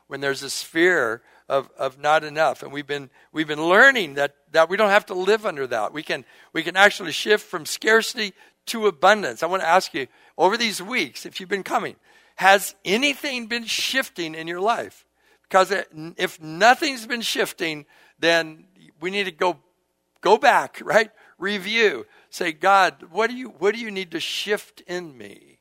When 0.06 0.20
there's 0.20 0.42
this 0.42 0.62
fear 0.62 1.22
of, 1.48 1.70
of 1.76 1.98
not 1.98 2.22
enough. 2.22 2.62
And 2.62 2.72
we've 2.72 2.86
been, 2.86 3.10
we've 3.32 3.48
been 3.48 3.64
learning 3.64 4.14
that, 4.14 4.36
that 4.52 4.68
we 4.68 4.76
don't 4.76 4.90
have 4.90 5.06
to 5.06 5.14
live 5.14 5.44
under 5.44 5.66
that. 5.66 5.92
We 5.92 6.02
can, 6.02 6.24
we 6.52 6.62
can 6.62 6.76
actually 6.76 7.12
shift 7.12 7.46
from 7.46 7.66
scarcity 7.66 8.32
to 8.66 8.86
abundance. 8.86 9.42
I 9.42 9.46
want 9.46 9.62
to 9.62 9.68
ask 9.68 9.92
you, 9.94 10.06
over 10.36 10.56
these 10.56 10.82
weeks, 10.82 11.26
if 11.26 11.38
you've 11.38 11.48
been 11.48 11.62
coming, 11.62 11.96
has 12.36 12.74
anything 12.84 13.46
been 13.46 13.64
shifting 13.64 14.34
in 14.34 14.46
your 14.46 14.60
life? 14.60 15.06
Because 15.42 15.72
if 16.16 16.40
nothing's 16.40 17.06
been 17.06 17.20
shifting, 17.20 17.86
then 18.18 18.64
we 19.00 19.10
need 19.10 19.24
to 19.24 19.30
go 19.30 19.58
go 20.20 20.38
back, 20.38 20.80
right? 20.84 21.10
Review. 21.38 22.06
Say, 22.30 22.52
God, 22.52 23.04
what 23.10 23.30
do 23.30 23.36
you 23.36 23.50
what 23.50 23.74
do 23.74 23.80
you 23.80 23.90
need 23.90 24.10
to 24.12 24.20
shift 24.20 24.80
in 24.86 25.16
me? 25.16 25.60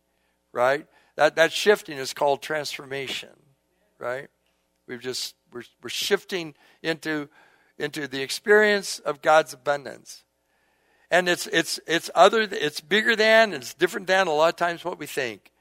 Right? 0.52 0.88
That 1.16 1.36
that 1.36 1.52
shifting 1.52 1.98
is 1.98 2.14
called 2.14 2.42
transformation, 2.42 3.30
right? 4.00 4.30
We've 4.88 5.02
just 5.02 5.36
we're 5.52 5.64
we're 5.82 5.90
shifting 5.90 6.56
into 6.82 7.30
into 7.78 8.08
the 8.08 8.22
experience 8.22 9.00
of 9.00 9.22
God's 9.22 9.54
abundance. 9.54 10.24
And 11.14 11.30
it's 11.30 11.46
it's 11.46 11.80
it's 11.86 12.10
other 12.16 12.42
it's 12.42 12.82
bigger 12.82 13.16
than 13.16 13.54
it's 13.54 13.76
different 13.76 14.08
than 14.08 14.26
a 14.26 14.34
lot 14.34 14.50
of 14.50 14.56
times 14.56 14.84
what 14.84 14.98
we 14.98 15.06
think. 15.06 15.52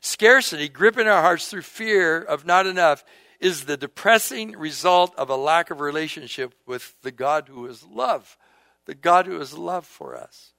Scarcity, 0.00 0.68
gripping 0.68 1.08
our 1.08 1.20
hearts 1.20 1.48
through 1.48 1.62
fear 1.62 2.22
of 2.22 2.46
not 2.46 2.66
enough, 2.66 3.04
is 3.40 3.64
the 3.64 3.76
depressing 3.76 4.56
result 4.56 5.12
of 5.18 5.28
a 5.28 5.36
lack 5.36 5.70
of 5.72 5.80
relationship 5.80 6.54
with 6.66 6.94
the 7.02 7.10
God 7.10 7.48
who 7.48 7.66
is 7.66 7.84
love, 7.84 8.38
the 8.86 8.94
God 8.94 9.26
who 9.26 9.40
is 9.40 9.58
love 9.58 9.86
for 9.86 10.16
us. 10.16 10.52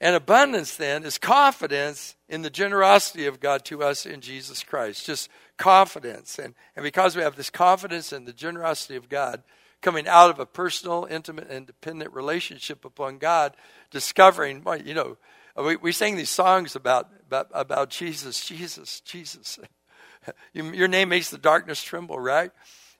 And 0.00 0.16
abundance 0.16 0.76
then 0.76 1.04
is 1.04 1.18
confidence 1.18 2.16
in 2.30 2.40
the 2.40 2.48
generosity 2.48 3.26
of 3.26 3.40
God 3.40 3.66
to 3.66 3.82
us 3.82 4.06
in 4.06 4.22
Jesus 4.22 4.62
Christ. 4.62 5.04
Just 5.04 5.28
confidence. 5.58 6.38
And, 6.38 6.54
and 6.74 6.82
because 6.82 7.14
we 7.14 7.20
have 7.20 7.36
this 7.36 7.50
confidence 7.50 8.10
in 8.10 8.24
the 8.24 8.32
generosity 8.32 8.96
of 8.96 9.10
God, 9.10 9.42
coming 9.80 10.06
out 10.06 10.30
of 10.30 10.38
a 10.38 10.46
personal, 10.46 11.06
intimate, 11.10 11.48
and 11.50 11.66
dependent 11.66 12.12
relationship 12.12 12.84
upon 12.84 13.18
God, 13.18 13.56
discovering, 13.90 14.64
you 14.84 14.94
know, 14.94 15.16
uh, 15.58 15.62
we, 15.62 15.76
we 15.76 15.92
sing 15.92 16.16
these 16.16 16.30
songs 16.30 16.76
about, 16.76 17.08
about, 17.26 17.48
about 17.52 17.90
Jesus, 17.90 18.44
Jesus, 18.44 19.00
Jesus. 19.00 19.58
Your 20.52 20.88
name 20.88 21.08
makes 21.08 21.30
the 21.30 21.38
darkness 21.38 21.82
tremble, 21.82 22.18
right? 22.18 22.52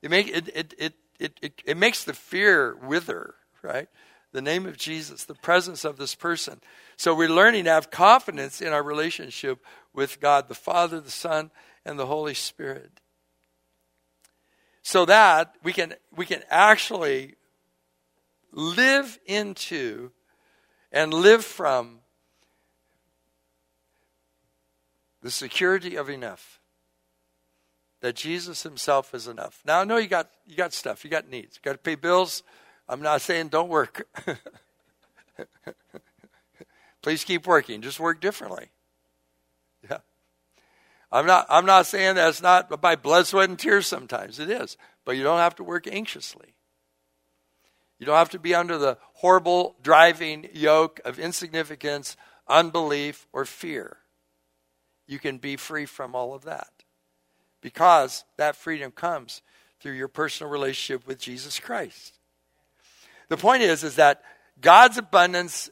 It, 0.02 0.10
make, 0.10 0.28
it, 0.28 0.48
it, 0.54 0.74
it, 0.78 0.94
it, 1.42 1.62
it 1.64 1.76
makes 1.76 2.04
the 2.04 2.14
fear 2.14 2.76
wither, 2.76 3.34
right? 3.62 3.88
The 4.32 4.42
name 4.42 4.66
of 4.66 4.76
Jesus, 4.76 5.24
the 5.24 5.34
presence 5.34 5.84
of 5.84 5.96
this 5.96 6.14
person. 6.14 6.60
So 6.96 7.14
we're 7.14 7.28
learning 7.28 7.64
to 7.64 7.70
have 7.70 7.90
confidence 7.90 8.60
in 8.60 8.72
our 8.72 8.82
relationship 8.82 9.64
with 9.92 10.20
God, 10.20 10.48
the 10.48 10.54
Father, 10.54 11.00
the 11.00 11.10
Son, 11.10 11.50
and 11.84 11.98
the 11.98 12.06
Holy 12.06 12.34
Spirit 12.34 13.00
so 14.82 15.04
that 15.04 15.54
we 15.62 15.72
can 15.72 15.94
we 16.14 16.26
can 16.26 16.42
actually 16.50 17.34
live 18.52 19.18
into 19.26 20.10
and 20.92 21.12
live 21.12 21.44
from 21.44 22.00
the 25.22 25.30
security 25.30 25.96
of 25.96 26.08
enough 26.08 26.60
that 28.00 28.16
Jesus 28.16 28.62
himself 28.62 29.14
is 29.14 29.28
enough. 29.28 29.60
Now 29.66 29.80
I 29.80 29.84
know 29.84 29.98
you 29.98 30.08
got 30.08 30.30
you 30.46 30.56
got 30.56 30.72
stuff, 30.72 31.04
you 31.04 31.10
got 31.10 31.28
needs. 31.28 31.56
You 31.56 31.62
got 31.62 31.72
to 31.72 31.78
pay 31.78 31.94
bills. 31.94 32.42
I'm 32.88 33.02
not 33.02 33.20
saying 33.20 33.48
don't 33.48 33.68
work. 33.68 34.08
Please 37.02 37.24
keep 37.24 37.46
working. 37.46 37.82
Just 37.82 38.00
work 38.00 38.20
differently. 38.20 38.70
I'm 41.12 41.26
not, 41.26 41.46
I'm 41.48 41.66
not 41.66 41.86
saying 41.86 42.14
that's 42.14 42.40
not 42.40 42.80
by 42.80 42.96
blood, 42.96 43.26
sweat, 43.26 43.48
and 43.48 43.58
tears 43.58 43.86
sometimes. 43.86 44.38
It 44.38 44.48
is. 44.50 44.76
But 45.04 45.16
you 45.16 45.24
don't 45.24 45.38
have 45.38 45.56
to 45.56 45.64
work 45.64 45.86
anxiously. 45.86 46.54
You 47.98 48.06
don't 48.06 48.16
have 48.16 48.30
to 48.30 48.38
be 48.38 48.54
under 48.54 48.78
the 48.78 48.96
horrible 49.14 49.76
driving 49.82 50.48
yoke 50.52 51.00
of 51.04 51.18
insignificance, 51.18 52.16
unbelief, 52.48 53.26
or 53.32 53.44
fear. 53.44 53.98
You 55.06 55.18
can 55.18 55.38
be 55.38 55.56
free 55.56 55.84
from 55.84 56.14
all 56.14 56.32
of 56.32 56.44
that. 56.44 56.70
Because 57.60 58.24
that 58.38 58.56
freedom 58.56 58.90
comes 58.90 59.42
through 59.80 59.92
your 59.92 60.08
personal 60.08 60.50
relationship 60.50 61.06
with 61.06 61.18
Jesus 61.18 61.58
Christ. 61.58 62.18
The 63.28 63.36
point 63.36 63.62
is, 63.62 63.84
is 63.84 63.96
that 63.96 64.22
God's 64.60 64.96
abundance 64.96 65.70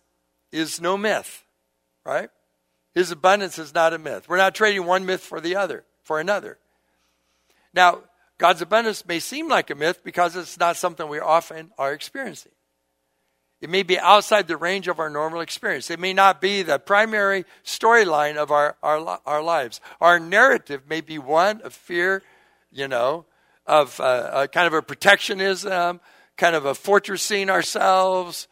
is 0.52 0.80
no 0.80 0.96
myth, 0.96 1.44
right? 2.04 2.30
His 2.98 3.12
abundance 3.12 3.60
is 3.60 3.72
not 3.72 3.94
a 3.94 3.98
myth. 3.98 4.28
We're 4.28 4.38
not 4.38 4.56
trading 4.56 4.84
one 4.84 5.06
myth 5.06 5.20
for 5.20 5.40
the 5.40 5.54
other, 5.54 5.84
for 6.02 6.18
another. 6.18 6.58
Now, 7.72 8.00
God's 8.38 8.60
abundance 8.60 9.06
may 9.06 9.20
seem 9.20 9.46
like 9.46 9.70
a 9.70 9.76
myth 9.76 10.00
because 10.02 10.34
it's 10.34 10.58
not 10.58 10.76
something 10.76 11.08
we 11.08 11.20
often 11.20 11.70
are 11.78 11.92
experiencing. 11.92 12.50
It 13.60 13.70
may 13.70 13.84
be 13.84 14.00
outside 14.00 14.48
the 14.48 14.56
range 14.56 14.88
of 14.88 14.98
our 14.98 15.08
normal 15.08 15.42
experience. 15.42 15.92
It 15.92 16.00
may 16.00 16.12
not 16.12 16.40
be 16.40 16.64
the 16.64 16.80
primary 16.80 17.44
storyline 17.64 18.34
of 18.34 18.50
our, 18.50 18.74
our, 18.82 19.20
our 19.24 19.42
lives. 19.44 19.80
Our 20.00 20.18
narrative 20.18 20.82
may 20.88 21.00
be 21.00 21.20
one 21.20 21.60
of 21.60 21.74
fear, 21.74 22.24
you 22.72 22.88
know, 22.88 23.26
of 23.64 24.00
uh, 24.00 24.30
a 24.32 24.48
kind 24.48 24.66
of 24.66 24.72
a 24.72 24.82
protectionism, 24.82 26.00
kind 26.36 26.56
of 26.56 26.64
a 26.64 26.72
fortressing 26.72 27.48
ourselves, 27.48 28.48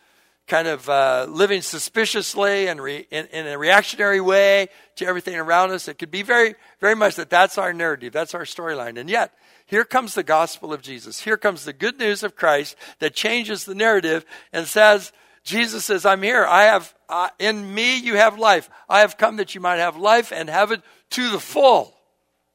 kind 0.46 0.68
of 0.68 0.88
uh, 0.88 1.26
living 1.28 1.60
suspiciously 1.60 2.68
and 2.68 2.80
re- 2.80 3.06
in, 3.10 3.26
in, 3.26 3.46
a 3.46 3.58
reactionary 3.58 4.20
way 4.20 4.68
to 4.94 5.06
everything 5.06 5.36
around 5.36 5.72
us. 5.72 5.88
It 5.88 5.98
could 5.98 6.10
be 6.10 6.22
very, 6.22 6.54
very 6.80 6.94
much 6.94 7.16
that 7.16 7.30
that's 7.30 7.58
our 7.58 7.72
narrative, 7.72 8.12
that's 8.12 8.34
our 8.34 8.44
storyline. 8.44 8.98
And 8.98 9.10
yet, 9.10 9.32
here 9.66 9.84
comes 9.84 10.14
the 10.14 10.22
gospel 10.22 10.72
of 10.72 10.82
Jesus. 10.82 11.20
Here 11.20 11.36
comes 11.36 11.64
the 11.64 11.72
good 11.72 11.98
news 11.98 12.22
of 12.22 12.36
Christ 12.36 12.76
that 13.00 13.14
changes 13.14 13.64
the 13.64 13.74
narrative 13.74 14.24
and 14.52 14.66
says, 14.66 15.12
Jesus 15.42 15.84
says, 15.84 16.06
I'm 16.06 16.22
here. 16.22 16.44
I 16.44 16.64
have, 16.64 16.94
uh, 17.08 17.28
in 17.38 17.74
me 17.74 17.98
you 17.98 18.16
have 18.16 18.38
life. 18.38 18.70
I 18.88 19.00
have 19.00 19.18
come 19.18 19.36
that 19.36 19.54
you 19.54 19.60
might 19.60 19.76
have 19.76 19.96
life 19.96 20.32
and 20.32 20.48
have 20.48 20.70
it 20.70 20.82
to 21.10 21.30
the 21.30 21.40
full. 21.40 21.94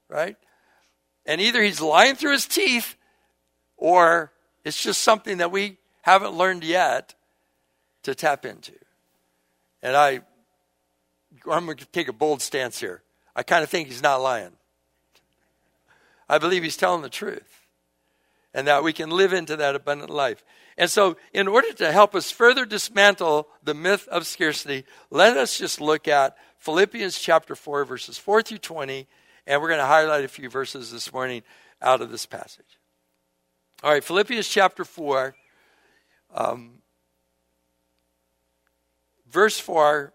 Right? 0.07 0.37
And 1.25 1.41
either 1.41 1.61
he's 1.61 1.81
lying 1.81 2.15
through 2.15 2.33
his 2.33 2.45
teeth 2.45 2.95
or 3.75 4.31
it's 4.63 4.81
just 4.81 5.01
something 5.01 5.37
that 5.37 5.51
we 5.51 5.77
haven't 6.01 6.33
learned 6.33 6.63
yet 6.63 7.15
to 8.03 8.15
tap 8.15 8.45
into. 8.45 8.73
And 9.81 9.95
I, 9.95 10.21
I'm 11.49 11.65
going 11.65 11.77
to 11.77 11.85
take 11.87 12.07
a 12.07 12.13
bold 12.13 12.41
stance 12.41 12.79
here. 12.79 13.01
I 13.35 13.43
kind 13.43 13.63
of 13.63 13.69
think 13.69 13.87
he's 13.87 14.03
not 14.03 14.21
lying. 14.21 14.51
I 16.29 16.37
believe 16.37 16.63
he's 16.63 16.77
telling 16.77 17.01
the 17.01 17.09
truth 17.09 17.67
and 18.53 18.67
that 18.67 18.83
we 18.83 18.93
can 18.93 19.09
live 19.09 19.33
into 19.33 19.55
that 19.57 19.75
abundant 19.75 20.09
life. 20.09 20.43
And 20.77 20.89
so, 20.89 21.17
in 21.33 21.47
order 21.47 21.71
to 21.73 21.91
help 21.91 22.15
us 22.15 22.31
further 22.31 22.65
dismantle 22.65 23.47
the 23.63 23.73
myth 23.73 24.07
of 24.07 24.25
scarcity, 24.25 24.85
let 25.09 25.37
us 25.37 25.57
just 25.57 25.81
look 25.81 26.07
at 26.07 26.37
Philippians 26.57 27.19
chapter 27.19 27.55
4, 27.55 27.85
verses 27.85 28.17
4 28.17 28.41
through 28.41 28.59
20, 28.59 29.07
and 29.47 29.61
we're 29.61 29.67
going 29.67 29.79
to 29.79 29.85
highlight 29.85 30.23
a 30.23 30.29
few 30.29 30.49
verses 30.49 30.91
this 30.91 31.11
morning 31.11 31.43
out 31.81 32.01
of 32.01 32.11
this 32.11 32.25
passage. 32.25 32.79
All 33.83 33.91
right, 33.91 34.03
Philippians 34.03 34.47
chapter 34.47 34.85
4. 34.85 35.35
Um, 36.33 36.80
verse 39.31 39.59
4, 39.59 40.13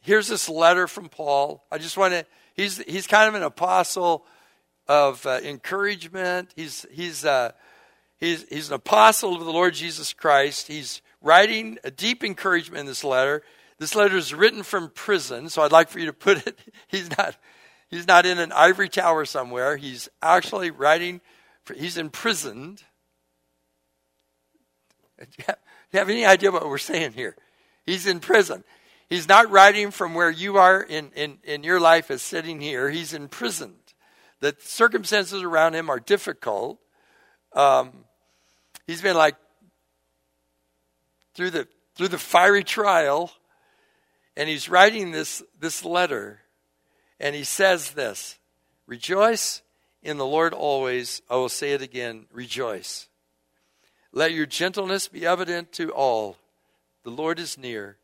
here's 0.00 0.28
this 0.28 0.48
letter 0.48 0.86
from 0.86 1.08
Paul. 1.08 1.64
I 1.70 1.78
just 1.78 1.96
want 1.96 2.12
to, 2.12 2.26
he's, 2.54 2.78
he's 2.78 3.06
kind 3.06 3.28
of 3.28 3.34
an 3.34 3.42
apostle 3.42 4.26
of 4.88 5.24
uh, 5.26 5.40
encouragement. 5.42 6.52
He's, 6.56 6.86
he's, 6.90 7.24
uh, 7.24 7.52
he's, 8.18 8.44
he's 8.48 8.68
an 8.68 8.74
apostle 8.74 9.34
of 9.34 9.44
the 9.44 9.52
Lord 9.52 9.74
Jesus 9.74 10.12
Christ. 10.12 10.68
He's 10.68 11.02
writing 11.22 11.78
a 11.84 11.90
deep 11.90 12.22
encouragement 12.24 12.80
in 12.80 12.86
this 12.86 13.04
letter. 13.04 13.42
This 13.78 13.94
letter 13.94 14.16
is 14.16 14.32
written 14.32 14.62
from 14.62 14.90
prison, 14.90 15.48
so 15.48 15.62
I'd 15.62 15.72
like 15.72 15.88
for 15.88 15.98
you 15.98 16.06
to 16.06 16.12
put 16.12 16.46
it, 16.46 16.58
he's 16.88 17.16
not, 17.16 17.36
he's 17.88 18.06
not 18.06 18.26
in 18.26 18.38
an 18.38 18.52
ivory 18.52 18.88
tower 18.88 19.24
somewhere. 19.24 19.76
He's 19.76 20.08
actually 20.22 20.70
writing, 20.70 21.20
for, 21.64 21.74
he's 21.74 21.98
imprisoned. 21.98 22.82
Do 25.20 25.26
you 25.92 25.98
have 25.98 26.10
any 26.10 26.24
idea 26.24 26.50
what 26.50 26.68
we're 26.68 26.78
saying 26.78 27.12
here? 27.12 27.36
He's 27.86 28.06
in 28.06 28.20
prison. 28.20 28.64
He's 29.08 29.28
not 29.28 29.50
writing 29.50 29.92
from 29.92 30.14
where 30.14 30.30
you 30.30 30.58
are 30.58 30.82
in, 30.82 31.12
in, 31.14 31.38
in 31.44 31.62
your 31.62 31.78
life 31.78 32.10
as 32.10 32.20
sitting 32.20 32.60
here. 32.60 32.90
He's 32.90 33.14
imprisoned. 33.14 33.76
The 34.40 34.56
circumstances 34.58 35.42
around 35.42 35.74
him 35.74 35.88
are 35.88 36.00
difficult. 36.00 36.80
Um, 37.52 37.92
he's 38.86 39.00
been 39.00 39.16
like 39.16 39.36
through 41.34 41.50
the 41.50 41.68
through 41.94 42.08
the 42.08 42.18
fiery 42.18 42.64
trial, 42.64 43.32
and 44.36 44.48
he's 44.48 44.68
writing 44.68 45.12
this 45.12 45.42
this 45.58 45.84
letter, 45.84 46.40
and 47.18 47.34
he 47.34 47.44
says 47.44 47.92
this: 47.92 48.38
"Rejoice 48.86 49.62
in 50.02 50.18
the 50.18 50.26
Lord 50.26 50.52
always." 50.52 51.22
I 51.30 51.36
will 51.36 51.48
say 51.48 51.72
it 51.72 51.80
again: 51.80 52.26
rejoice. 52.30 53.08
Let 54.12 54.32
your 54.32 54.46
gentleness 54.46 55.08
be 55.08 55.24
evident 55.24 55.72
to 55.72 55.90
all. 55.92 56.36
The 57.06 57.12
Lord 57.12 57.38
is 57.38 57.56
near. 57.56 57.98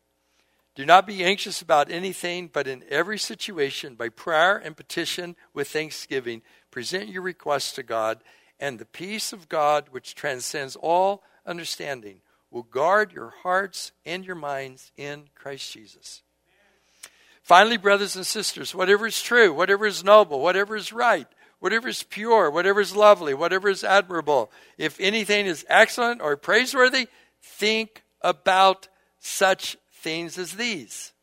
Do 0.75 0.85
not 0.85 1.05
be 1.05 1.25
anxious 1.25 1.61
about 1.61 1.91
anything, 1.91 2.49
but 2.53 2.67
in 2.69 2.85
every 2.89 3.19
situation, 3.19 3.95
by 3.95 4.07
prayer 4.07 4.55
and 4.55 4.77
petition 4.77 5.35
with 5.53 5.67
thanksgiving, 5.67 6.41
present 6.71 7.09
your 7.09 7.21
requests 7.21 7.73
to 7.73 7.83
God, 7.83 8.23
and 8.61 8.79
the 8.79 8.85
peace 8.85 9.33
of 9.33 9.49
God, 9.49 9.89
which 9.91 10.15
transcends 10.15 10.77
all 10.77 11.21
understanding, 11.45 12.21
will 12.49 12.63
guard 12.63 13.11
your 13.11 13.33
hearts 13.43 13.91
and 14.05 14.23
your 14.23 14.37
minds 14.37 14.93
in 14.95 15.25
Christ 15.35 15.73
Jesus. 15.73 16.21
Finally, 17.41 17.75
brothers 17.75 18.15
and 18.15 18.25
sisters, 18.25 18.73
whatever 18.73 19.05
is 19.05 19.21
true, 19.21 19.53
whatever 19.53 19.85
is 19.85 20.01
noble, 20.01 20.39
whatever 20.39 20.77
is 20.77 20.93
right, 20.93 21.27
whatever 21.59 21.89
is 21.89 22.03
pure, 22.03 22.49
whatever 22.49 22.79
is 22.79 22.95
lovely, 22.95 23.33
whatever 23.33 23.67
is 23.67 23.83
admirable, 23.83 24.49
if 24.77 24.97
anything 25.01 25.45
is 25.45 25.65
excellent 25.67 26.21
or 26.21 26.37
praiseworthy, 26.37 27.09
think 27.41 28.03
about 28.21 28.87
such 29.23 29.77
things 29.91 30.37
as 30.37 30.53
these. 30.53 31.13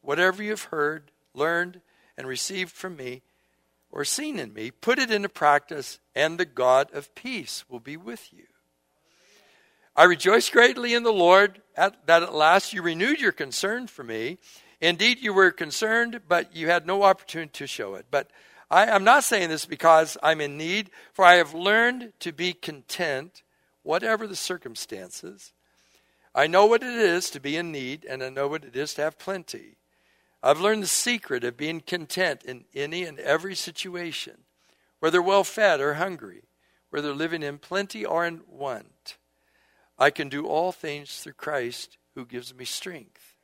Whatever 0.00 0.42
you've 0.42 0.64
heard, 0.64 1.10
learned, 1.34 1.82
and 2.16 2.26
received 2.26 2.72
from 2.72 2.96
me, 2.96 3.22
or 3.92 4.04
seen 4.04 4.38
in 4.38 4.54
me, 4.54 4.70
put 4.70 4.98
it 4.98 5.10
into 5.10 5.28
practice, 5.28 5.98
and 6.14 6.38
the 6.38 6.46
God 6.46 6.92
of 6.94 7.14
peace 7.14 7.64
will 7.68 7.80
be 7.80 7.96
with 7.96 8.32
you. 8.32 8.46
I 9.94 10.04
rejoice 10.04 10.48
greatly 10.48 10.94
in 10.94 11.02
the 11.02 11.12
Lord 11.12 11.60
at, 11.76 12.06
that 12.06 12.22
at 12.22 12.34
last 12.34 12.72
you 12.72 12.80
renewed 12.80 13.20
your 13.20 13.32
concern 13.32 13.86
for 13.86 14.02
me. 14.02 14.38
Indeed, 14.80 15.18
you 15.20 15.34
were 15.34 15.50
concerned, 15.50 16.22
but 16.26 16.56
you 16.56 16.68
had 16.68 16.86
no 16.86 17.02
opportunity 17.02 17.50
to 17.52 17.66
show 17.66 17.96
it. 17.96 18.06
But 18.10 18.30
I, 18.70 18.86
am 18.86 19.04
not 19.04 19.24
saying 19.24 19.50
this 19.50 19.66
because 19.66 20.16
I'm 20.22 20.40
in 20.40 20.56
need, 20.56 20.90
for 21.12 21.24
I 21.24 21.34
have 21.34 21.52
learned 21.52 22.14
to 22.20 22.32
be 22.32 22.54
content, 22.54 23.42
whatever 23.82 24.26
the 24.26 24.36
circumstances. 24.36 25.52
I 26.34 26.46
know 26.46 26.66
what 26.66 26.82
it 26.82 26.94
is 26.94 27.30
to 27.30 27.40
be 27.40 27.56
in 27.56 27.72
need, 27.72 28.04
and 28.04 28.22
I 28.22 28.28
know 28.28 28.48
what 28.48 28.64
it 28.64 28.76
is 28.76 28.94
to 28.94 29.02
have 29.02 29.18
plenty. 29.18 29.76
I've 30.42 30.60
learned 30.60 30.82
the 30.82 30.88
secret 30.88 31.44
of 31.44 31.56
being 31.56 31.80
content 31.80 32.44
in 32.44 32.64
any 32.74 33.04
and 33.04 33.18
every 33.18 33.54
situation, 33.54 34.38
whether 35.00 35.20
well 35.20 35.44
fed 35.44 35.80
or 35.80 35.94
hungry, 35.94 36.44
whether 36.90 37.12
living 37.12 37.42
in 37.42 37.58
plenty 37.58 38.04
or 38.04 38.24
in 38.24 38.42
want. 38.48 39.18
I 39.98 40.10
can 40.10 40.28
do 40.28 40.46
all 40.46 40.72
things 40.72 41.18
through 41.18 41.34
Christ 41.34 41.98
who 42.14 42.24
gives 42.24 42.54
me 42.54 42.64
strength. 42.64 43.34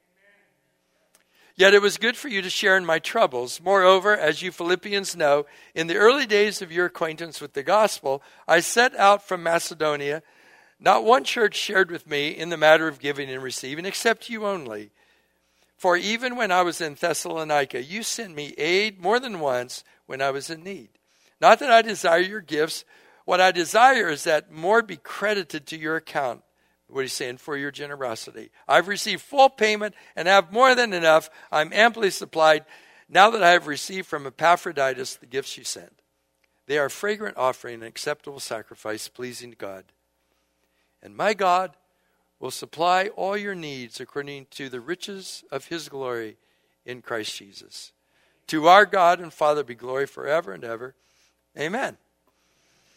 Yet 1.54 1.74
it 1.74 1.80
was 1.80 1.96
good 1.96 2.16
for 2.16 2.28
you 2.28 2.42
to 2.42 2.50
share 2.50 2.76
in 2.76 2.84
my 2.84 2.98
troubles. 2.98 3.62
Moreover, 3.62 4.14
as 4.14 4.42
you 4.42 4.52
Philippians 4.52 5.16
know, 5.16 5.46
in 5.74 5.86
the 5.86 5.96
early 5.96 6.26
days 6.26 6.60
of 6.60 6.70
your 6.70 6.86
acquaintance 6.86 7.40
with 7.40 7.54
the 7.54 7.62
gospel, 7.62 8.22
I 8.46 8.60
set 8.60 8.94
out 8.96 9.26
from 9.26 9.42
Macedonia. 9.42 10.22
Not 10.78 11.04
one 11.04 11.24
church 11.24 11.56
shared 11.56 11.90
with 11.90 12.06
me 12.06 12.28
in 12.28 12.50
the 12.50 12.56
matter 12.56 12.86
of 12.88 12.98
giving 12.98 13.30
and 13.30 13.42
receiving, 13.42 13.86
except 13.86 14.28
you 14.28 14.46
only. 14.46 14.90
For 15.76 15.96
even 15.96 16.36
when 16.36 16.50
I 16.50 16.62
was 16.62 16.80
in 16.80 16.94
Thessalonica, 16.94 17.82
you 17.82 18.02
sent 18.02 18.34
me 18.34 18.54
aid 18.58 19.00
more 19.00 19.20
than 19.20 19.40
once 19.40 19.84
when 20.06 20.22
I 20.22 20.30
was 20.30 20.50
in 20.50 20.62
need. 20.62 20.90
Not 21.40 21.58
that 21.58 21.70
I 21.70 21.82
desire 21.82 22.20
your 22.20 22.40
gifts. 22.40 22.84
What 23.24 23.40
I 23.40 23.52
desire 23.52 24.08
is 24.08 24.24
that 24.24 24.52
more 24.52 24.82
be 24.82 24.96
credited 24.96 25.66
to 25.66 25.78
your 25.78 25.96
account 25.96 26.42
what 26.88 27.02
he's 27.02 27.12
saying 27.12 27.38
for 27.38 27.56
your 27.56 27.70
generosity. 27.70 28.50
I've 28.68 28.88
received 28.88 29.22
full 29.22 29.48
payment 29.48 29.94
and 30.14 30.28
have 30.28 30.52
more 30.52 30.74
than 30.74 30.92
enough. 30.92 31.28
I'm 31.50 31.72
amply 31.72 32.10
supplied 32.10 32.64
now 33.08 33.30
that 33.30 33.42
I 33.42 33.50
have 33.50 33.66
received 33.66 34.06
from 34.06 34.26
Epaphroditus 34.26 35.16
the 35.16 35.26
gifts 35.26 35.58
you 35.58 35.64
sent. 35.64 36.00
They 36.66 36.78
are 36.78 36.86
a 36.86 36.90
fragrant 36.90 37.36
offering, 37.36 37.82
an 37.82 37.88
acceptable 37.88 38.40
sacrifice, 38.40 39.08
pleasing 39.08 39.50
to 39.50 39.56
God. 39.56 39.84
And 41.02 41.16
my 41.16 41.34
God 41.34 41.76
will 42.38 42.50
supply 42.50 43.08
all 43.08 43.36
your 43.36 43.54
needs 43.54 44.00
according 44.00 44.46
to 44.50 44.68
the 44.68 44.80
riches 44.80 45.44
of 45.50 45.66
his 45.66 45.88
glory 45.88 46.36
in 46.84 47.02
Christ 47.02 47.36
Jesus. 47.36 47.92
To 48.48 48.68
our 48.68 48.86
God 48.86 49.20
and 49.20 49.32
Father 49.32 49.64
be 49.64 49.74
glory 49.74 50.06
forever 50.06 50.52
and 50.52 50.64
ever. 50.64 50.94
Amen. 51.58 51.96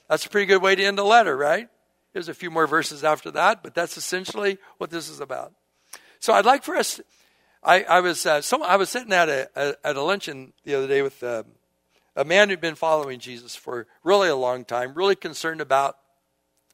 That's 0.07 0.25
a 0.25 0.29
pretty 0.29 0.45
good 0.45 0.61
way 0.61 0.75
to 0.75 0.83
end 0.83 0.97
the 0.97 1.03
letter, 1.03 1.37
right? 1.37 1.69
There's 2.13 2.29
a 2.29 2.33
few 2.33 2.49
more 2.49 2.67
verses 2.67 3.03
after 3.03 3.31
that, 3.31 3.63
but 3.63 3.75
that's 3.75 3.97
essentially 3.97 4.57
what 4.77 4.89
this 4.89 5.09
is 5.09 5.19
about. 5.19 5.53
So 6.19 6.33
I'd 6.33 6.45
like 6.45 6.63
for 6.63 6.75
us. 6.75 6.99
I, 7.63 7.83
I 7.83 7.99
was 8.01 8.25
uh, 8.25 8.41
some, 8.41 8.63
I 8.63 8.75
was 8.75 8.89
sitting 8.89 9.13
at 9.13 9.29
a, 9.29 9.49
a, 9.55 9.75
at 9.83 9.95
a 9.95 10.01
luncheon 10.01 10.53
the 10.63 10.75
other 10.75 10.87
day 10.87 11.01
with 11.01 11.21
uh, 11.23 11.43
a 12.15 12.25
man 12.25 12.49
who'd 12.49 12.61
been 12.61 12.75
following 12.75 13.19
Jesus 13.19 13.55
for 13.55 13.87
really 14.03 14.29
a 14.29 14.35
long 14.35 14.65
time, 14.65 14.93
really 14.93 15.15
concerned 15.15 15.61
about 15.61 15.97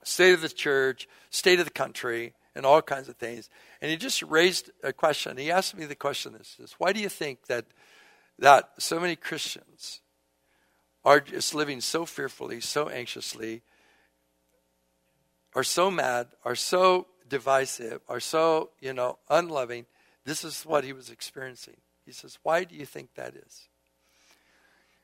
state 0.05 0.33
of 0.33 0.41
the 0.41 0.49
church, 0.49 1.07
state 1.29 1.59
of 1.59 1.65
the 1.65 1.71
country, 1.71 2.33
and 2.55 2.65
all 2.65 2.81
kinds 2.81 3.09
of 3.09 3.17
things. 3.17 3.49
And 3.81 3.91
he 3.91 3.97
just 3.97 4.21
raised 4.23 4.71
a 4.81 4.93
question. 4.93 5.35
He 5.37 5.51
asked 5.51 5.75
me 5.75 5.85
the 5.85 5.95
question: 5.95 6.33
"This 6.37 6.55
is 6.59 6.75
why 6.77 6.93
do 6.93 7.01
you 7.01 7.09
think 7.09 7.47
that 7.47 7.65
that 8.39 8.69
so 8.77 8.99
many 8.99 9.15
Christians 9.15 10.01
are 11.03 11.19
just 11.19 11.53
living 11.53 11.81
so 11.81 12.05
fearfully, 12.05 12.61
so 12.61 12.89
anxiously?" 12.89 13.61
are 15.55 15.63
so 15.63 15.89
mad, 15.89 16.27
are 16.43 16.55
so 16.55 17.07
divisive, 17.27 18.01
are 18.09 18.19
so, 18.19 18.71
you 18.81 18.93
know, 18.93 19.17
unloving. 19.29 19.85
This 20.25 20.43
is 20.43 20.63
what 20.63 20.83
he 20.83 20.93
was 20.93 21.09
experiencing. 21.09 21.77
He 22.05 22.11
says, 22.11 22.37
Why 22.43 22.65
do 22.65 22.75
you 22.75 22.85
think 22.85 23.15
that 23.15 23.35
is? 23.35 23.69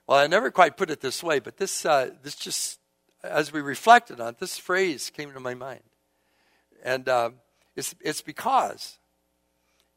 Well, 0.05 0.19
I 0.19 0.27
never 0.27 0.51
quite 0.51 0.77
put 0.77 0.91
it 0.91 0.99
this 0.99 1.23
way, 1.23 1.39
but 1.39 1.57
this, 1.57 1.85
uh, 1.85 2.11
this 2.21 2.35
just, 2.35 2.79
as 3.23 3.51
we 3.51 3.61
reflected 3.61 4.19
on 4.19 4.29
it, 4.29 4.39
this 4.39 4.57
phrase 4.57 5.09
came 5.09 5.31
to 5.33 5.39
my 5.39 5.53
mind. 5.53 5.83
And 6.83 7.07
uh, 7.07 7.31
it's, 7.75 7.95
it's 8.01 8.21
because 8.21 8.97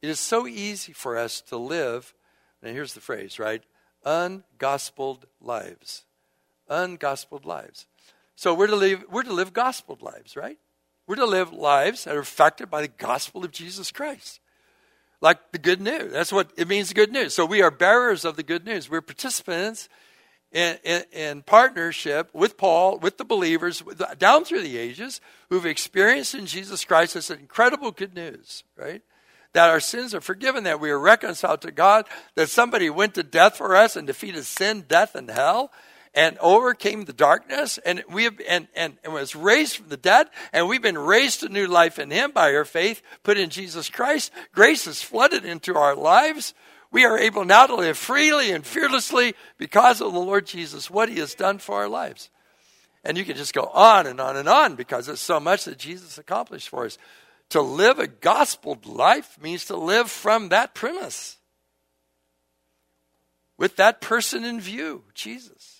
it 0.02 0.08
is 0.08 0.20
so 0.20 0.46
easy 0.46 0.92
for 0.92 1.16
us 1.16 1.40
to 1.42 1.56
live, 1.56 2.14
and 2.62 2.74
here's 2.74 2.94
the 2.94 3.00
phrase, 3.00 3.38
right? 3.38 3.62
Ungospeled 4.04 5.26
lives. 5.40 6.04
Ungospeled 6.68 7.44
lives. 7.44 7.86
So 8.36 8.54
we're 8.54 8.66
to 8.66 8.76
live, 8.76 9.04
we're 9.10 9.22
to 9.22 9.32
live 9.32 9.52
gospel 9.52 9.96
lives, 10.00 10.36
right? 10.36 10.58
We're 11.06 11.16
to 11.16 11.26
live 11.26 11.52
lives 11.52 12.04
that 12.04 12.16
are 12.16 12.20
affected 12.20 12.70
by 12.70 12.82
the 12.82 12.88
gospel 12.88 13.44
of 13.44 13.52
Jesus 13.52 13.90
Christ. 13.90 14.40
Like 15.20 15.52
the 15.52 15.58
good 15.58 15.80
news. 15.80 16.12
That's 16.12 16.32
what 16.32 16.50
it 16.56 16.68
means, 16.68 16.88
the 16.88 16.94
good 16.94 17.12
news. 17.12 17.32
So 17.32 17.46
we 17.46 17.62
are 17.62 17.70
bearers 17.70 18.24
of 18.24 18.36
the 18.36 18.42
good 18.42 18.64
news. 18.64 18.90
We're 18.90 19.00
participants 19.00 19.88
in, 20.54 20.78
in, 20.84 21.02
in 21.12 21.42
partnership 21.42 22.30
with 22.32 22.56
Paul, 22.56 22.98
with 22.98 23.18
the 23.18 23.24
believers 23.24 23.84
with, 23.84 24.00
down 24.18 24.44
through 24.44 24.62
the 24.62 24.78
ages 24.78 25.20
who've 25.50 25.66
experienced 25.66 26.34
in 26.34 26.46
Jesus 26.46 26.84
Christ 26.84 27.14
this 27.14 27.28
incredible 27.28 27.90
good 27.90 28.14
news, 28.14 28.62
right? 28.76 29.02
That 29.52 29.68
our 29.68 29.80
sins 29.80 30.14
are 30.14 30.20
forgiven, 30.20 30.64
that 30.64 30.80
we 30.80 30.90
are 30.90 30.98
reconciled 30.98 31.60
to 31.62 31.72
God, 31.72 32.06
that 32.36 32.48
somebody 32.48 32.88
went 32.88 33.14
to 33.14 33.24
death 33.24 33.56
for 33.56 33.74
us 33.74 33.96
and 33.96 34.06
defeated 34.06 34.44
sin, 34.44 34.84
death, 34.88 35.16
and 35.16 35.28
hell, 35.28 35.72
and 36.14 36.38
overcame 36.38 37.04
the 37.04 37.12
darkness 37.12 37.78
and 37.78 38.04
we 38.08 38.22
have 38.22 38.40
and, 38.48 38.68
and, 38.76 38.96
and 39.02 39.12
was 39.12 39.34
raised 39.34 39.76
from 39.76 39.88
the 39.88 39.96
dead 39.96 40.28
and 40.52 40.68
we've 40.68 40.80
been 40.80 40.96
raised 40.96 41.40
to 41.40 41.48
new 41.48 41.66
life 41.66 41.98
in 41.98 42.08
him 42.12 42.30
by 42.30 42.54
our 42.54 42.64
faith 42.64 43.02
put 43.24 43.36
in 43.36 43.50
jesus 43.50 43.90
christ 43.90 44.30
grace 44.52 44.84
has 44.84 45.02
flooded 45.02 45.44
into 45.44 45.74
our 45.74 45.96
lives 45.96 46.54
we 46.94 47.04
are 47.04 47.18
able 47.18 47.44
now 47.44 47.66
to 47.66 47.74
live 47.74 47.98
freely 47.98 48.50
and 48.50 48.64
fearlessly 48.64 49.34
because 49.58 50.00
of 50.00 50.12
the 50.12 50.18
lord 50.18 50.46
jesus 50.46 50.90
what 50.90 51.08
he 51.08 51.18
has 51.18 51.34
done 51.34 51.58
for 51.58 51.76
our 51.76 51.88
lives 51.88 52.30
and 53.04 53.18
you 53.18 53.24
can 53.24 53.36
just 53.36 53.52
go 53.52 53.64
on 53.74 54.06
and 54.06 54.18
on 54.20 54.36
and 54.36 54.48
on 54.48 54.74
because 54.76 55.06
there's 55.06 55.20
so 55.20 55.38
much 55.38 55.64
that 55.64 55.78
jesus 55.78 56.16
accomplished 56.16 56.68
for 56.68 56.86
us 56.86 56.96
to 57.50 57.60
live 57.60 57.98
a 57.98 58.06
gospel 58.06 58.78
life 58.86 59.36
means 59.40 59.66
to 59.66 59.76
live 59.76 60.10
from 60.10 60.48
that 60.48 60.74
premise 60.74 61.36
with 63.58 63.76
that 63.76 64.00
person 64.00 64.44
in 64.44 64.58
view 64.58 65.02
jesus 65.12 65.74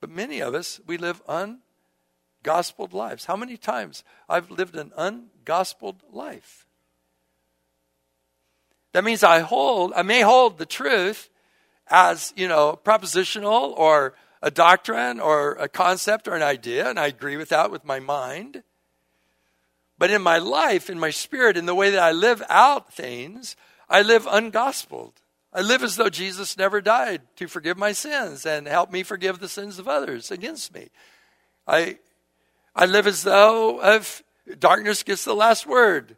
but 0.00 0.10
many 0.10 0.40
of 0.40 0.54
us, 0.54 0.80
we 0.86 0.96
live 0.96 1.22
ungospeled 1.28 2.92
lives. 2.92 3.24
How 3.24 3.36
many 3.36 3.56
times 3.56 4.04
I've 4.28 4.50
lived 4.50 4.76
an 4.76 4.92
ungospeled 4.96 6.02
life? 6.10 6.66
That 8.92 9.04
means 9.04 9.22
I 9.22 9.40
hold, 9.40 9.92
I 9.94 10.02
may 10.02 10.22
hold 10.22 10.58
the 10.58 10.66
truth 10.66 11.28
as, 11.88 12.32
you 12.36 12.48
know, 12.48 12.78
propositional 12.82 13.76
or 13.76 14.14
a 14.42 14.50
doctrine 14.50 15.20
or 15.20 15.52
a 15.52 15.68
concept 15.68 16.28
or 16.28 16.34
an 16.34 16.42
idea, 16.42 16.88
and 16.88 16.98
I 16.98 17.06
agree 17.06 17.36
with 17.36 17.48
that 17.50 17.70
with 17.70 17.84
my 17.84 18.00
mind. 18.00 18.62
But 19.98 20.10
in 20.10 20.22
my 20.22 20.38
life, 20.38 20.88
in 20.88 20.98
my 20.98 21.10
spirit, 21.10 21.56
in 21.56 21.66
the 21.66 21.74
way 21.74 21.90
that 21.90 22.02
I 22.02 22.12
live 22.12 22.42
out 22.48 22.92
things, 22.92 23.56
I 23.88 24.02
live 24.02 24.26
ungospeled. 24.26 25.14
I 25.52 25.60
live 25.60 25.82
as 25.82 25.96
though 25.96 26.10
Jesus 26.10 26.56
never 26.56 26.80
died 26.80 27.22
to 27.36 27.48
forgive 27.48 27.78
my 27.78 27.92
sins 27.92 28.46
and 28.46 28.66
help 28.66 28.92
me 28.92 29.02
forgive 29.02 29.38
the 29.38 29.48
sins 29.48 29.78
of 29.78 29.88
others 29.88 30.30
against 30.30 30.72
me. 30.72 30.88
I, 31.66 31.98
I 32.76 32.86
live 32.86 33.06
as 33.06 33.22
though 33.22 33.82
if 33.82 34.22
darkness 34.58 35.02
gets 35.02 35.24
the 35.24 35.34
last 35.34 35.66
word. 35.66 36.16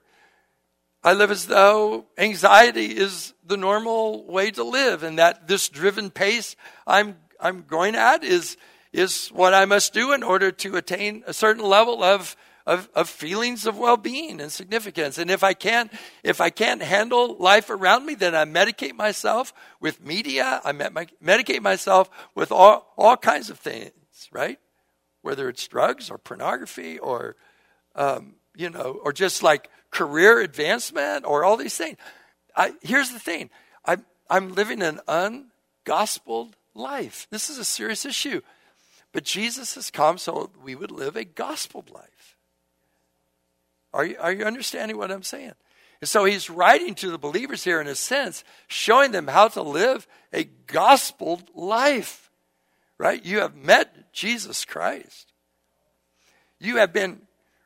I 1.03 1.15
live 1.15 1.31
as 1.31 1.47
though 1.47 2.07
anxiety 2.19 2.97
is 2.97 3.33
the 3.47 3.57
normal 3.57 4.27
way 4.27 4.51
to 4.51 4.65
live, 4.65 5.03
and 5.03 5.19
that 5.19 5.49
this 5.49 5.69
driven 5.69 6.11
pace 6.11 6.57
I'm, 6.87 7.17
I'm 7.41 7.63
going 7.63 7.95
at 7.95 8.23
is, 8.23 8.57
is 8.93 9.29
what 9.29 9.55
I 9.55 9.65
must 9.65 9.95
do 9.95 10.13
in 10.13 10.23
order 10.23 10.51
to 10.51 10.77
attain 10.77 11.25
a 11.27 11.33
certain 11.33 11.65
level 11.65 12.03
of 12.03 12.37
of, 12.67 12.89
of 12.95 13.09
feelings 13.09 13.67
of 13.67 13.79
well-being 13.79 14.41
and 14.41 14.53
significance. 14.53 15.19
And 15.19 15.31
if 15.31 15.43
I 15.43 15.55
can't, 15.55 15.91
if 16.23 16.41
I 16.41 16.51
can't 16.51 16.83
handle 16.83 17.37
life 17.39 17.71
around 17.71 18.07
me, 18.07 18.15
then 18.15 18.35
I 18.35 18.45
medicate 18.45 18.95
myself 18.95 19.53
with 19.81 20.05
media. 20.05 20.61
I 20.63 20.73
medicate 20.73 21.63
myself 21.63 22.11
with 22.35 22.53
all, 22.53 22.93
all 22.97 23.17
kinds 23.17 23.51
of 23.51 23.59
things, 23.59 23.93
right? 24.31 24.59
Whether 25.23 25.49
it's 25.49 25.67
drugs 25.67 26.11
or 26.11 26.19
pornography 26.19 26.99
or, 26.99 27.35
um, 27.97 28.35
you 28.55 28.71
know, 28.71 29.01
or 29.03 29.13
just 29.13 29.43
like 29.43 29.69
career 29.91 30.41
advancement 30.41 31.25
or 31.25 31.45
all 31.45 31.57
these 31.57 31.77
things. 31.77 31.97
I, 32.57 32.73
here's 32.83 33.11
the 33.11 33.19
thing. 33.19 33.51
I'm, 33.85 34.05
I'm 34.29 34.55
living 34.55 34.83
an 34.83 35.01
ungospeled 35.09 36.57
life. 36.75 37.27
This 37.31 37.51
is 37.51 37.59
a 37.59 37.65
serious 37.65 38.05
issue. 38.05 38.41
But 39.13 39.25
Jesus 39.25 39.75
has 39.75 39.91
come 39.91 40.19
so 40.19 40.51
we 40.63 40.75
would 40.75 40.91
live 40.91 41.17
a 41.17 41.25
gospel 41.25 41.85
life. 41.93 42.37
Are 43.93 44.05
you, 44.05 44.17
are 44.21 44.33
you 44.33 44.45
understanding 44.45 44.97
what 44.97 45.11
I'm 45.11 45.25
saying? 45.25 45.55
And 46.01 46.09
so 46.09 46.25
he's 46.25 46.49
writing 46.49 46.95
to 46.97 47.11
the 47.11 47.19
believers 47.19 47.65
here 47.65 47.81
in 47.81 47.87
a 47.87 47.95
sense, 47.95 48.45
showing 48.69 49.11
them 49.11 49.27
how 49.27 49.49
to 49.49 49.63
live 49.63 50.07
a 50.33 50.45
gospel 50.45 51.41
life. 51.55 52.31
Right? 52.99 53.25
You 53.25 53.41
have 53.41 53.57
met 53.57 54.13
Jesus 54.13 54.65
Christ. 54.65 55.33
You 56.59 56.77
have 56.77 56.93
been 56.93 57.23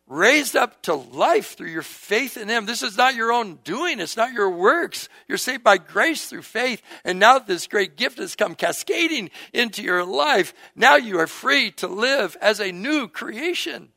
raised 0.06 0.54
up 0.54 0.82
to 0.82 0.94
life 0.94 1.56
through 1.56 1.70
your 1.70 1.82
faith 1.82 2.36
in 2.36 2.48
Him. 2.48 2.66
This 2.66 2.82
is 2.82 2.96
not 2.96 3.14
your 3.14 3.32
own 3.32 3.58
doing, 3.64 4.00
it's 4.00 4.16
not 4.16 4.32
your 4.32 4.50
works. 4.50 5.08
You're 5.28 5.38
saved 5.38 5.64
by 5.64 5.78
grace 5.78 6.26
through 6.26 6.42
faith. 6.42 6.82
And 7.04 7.18
now 7.18 7.38
this 7.38 7.66
great 7.66 7.96
gift 7.96 8.18
has 8.18 8.36
come 8.36 8.54
cascading 8.54 9.30
into 9.52 9.82
your 9.82 10.04
life. 10.04 10.52
Now 10.76 10.96
you 10.96 11.18
are 11.20 11.26
free 11.26 11.70
to 11.72 11.88
live 11.88 12.36
as 12.40 12.60
a 12.60 12.72
new 12.72 13.08
creation 13.08 13.88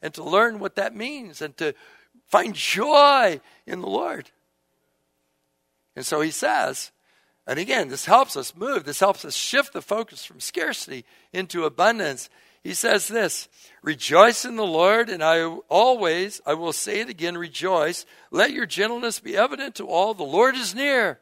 and 0.00 0.14
to 0.14 0.24
learn 0.24 0.58
what 0.58 0.76
that 0.76 0.94
means 0.94 1.42
and 1.42 1.56
to 1.58 1.74
find 2.28 2.54
joy 2.54 3.40
in 3.66 3.80
the 3.80 3.88
Lord. 3.88 4.30
And 5.94 6.06
so 6.06 6.20
He 6.20 6.30
says, 6.30 6.90
and 7.46 7.58
again, 7.58 7.88
this 7.88 8.06
helps 8.06 8.36
us 8.36 8.56
move. 8.56 8.84
This 8.84 9.00
helps 9.00 9.24
us 9.24 9.34
shift 9.34 9.74
the 9.74 9.82
focus 9.82 10.24
from 10.24 10.40
scarcity 10.40 11.04
into 11.32 11.64
abundance. 11.64 12.30
He 12.64 12.72
says 12.72 13.06
this 13.06 13.48
Rejoice 13.82 14.46
in 14.46 14.56
the 14.56 14.66
Lord, 14.66 15.10
and 15.10 15.22
I 15.22 15.44
always, 15.68 16.40
I 16.46 16.54
will 16.54 16.72
say 16.72 17.00
it 17.00 17.10
again, 17.10 17.36
rejoice. 17.36 18.06
Let 18.30 18.52
your 18.52 18.66
gentleness 18.66 19.20
be 19.20 19.36
evident 19.36 19.76
to 19.76 19.86
all. 19.86 20.14
The 20.14 20.24
Lord 20.24 20.56
is 20.56 20.74
near. 20.74 21.20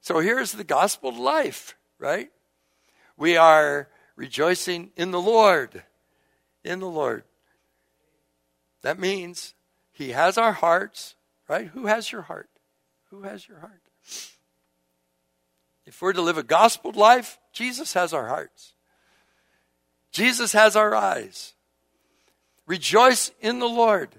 So 0.00 0.18
here's 0.18 0.52
the 0.52 0.64
gospel 0.64 1.14
life, 1.14 1.76
right? 1.98 2.30
We 3.16 3.36
are 3.36 3.88
rejoicing 4.16 4.90
in 4.96 5.12
the 5.12 5.20
Lord. 5.20 5.84
In 6.64 6.80
the 6.80 6.90
Lord. 6.90 7.22
That 8.82 8.98
means 8.98 9.54
He 9.92 10.10
has 10.10 10.36
our 10.36 10.52
hearts, 10.52 11.14
right? 11.48 11.68
Who 11.68 11.86
has 11.86 12.10
your 12.10 12.22
heart? 12.22 12.50
Who 13.10 13.22
has 13.22 13.46
your 13.46 13.60
heart? 13.60 13.80
If 15.86 16.02
we're 16.02 16.12
to 16.12 16.22
live 16.22 16.38
a 16.38 16.42
gospel 16.42 16.90
life, 16.90 17.38
Jesus 17.52 17.92
has 17.92 18.12
our 18.12 18.26
hearts. 18.26 18.73
Jesus 20.14 20.52
has 20.52 20.76
our 20.76 20.94
eyes. 20.94 21.54
Rejoice 22.68 23.32
in 23.40 23.58
the 23.58 23.68
Lord 23.68 24.10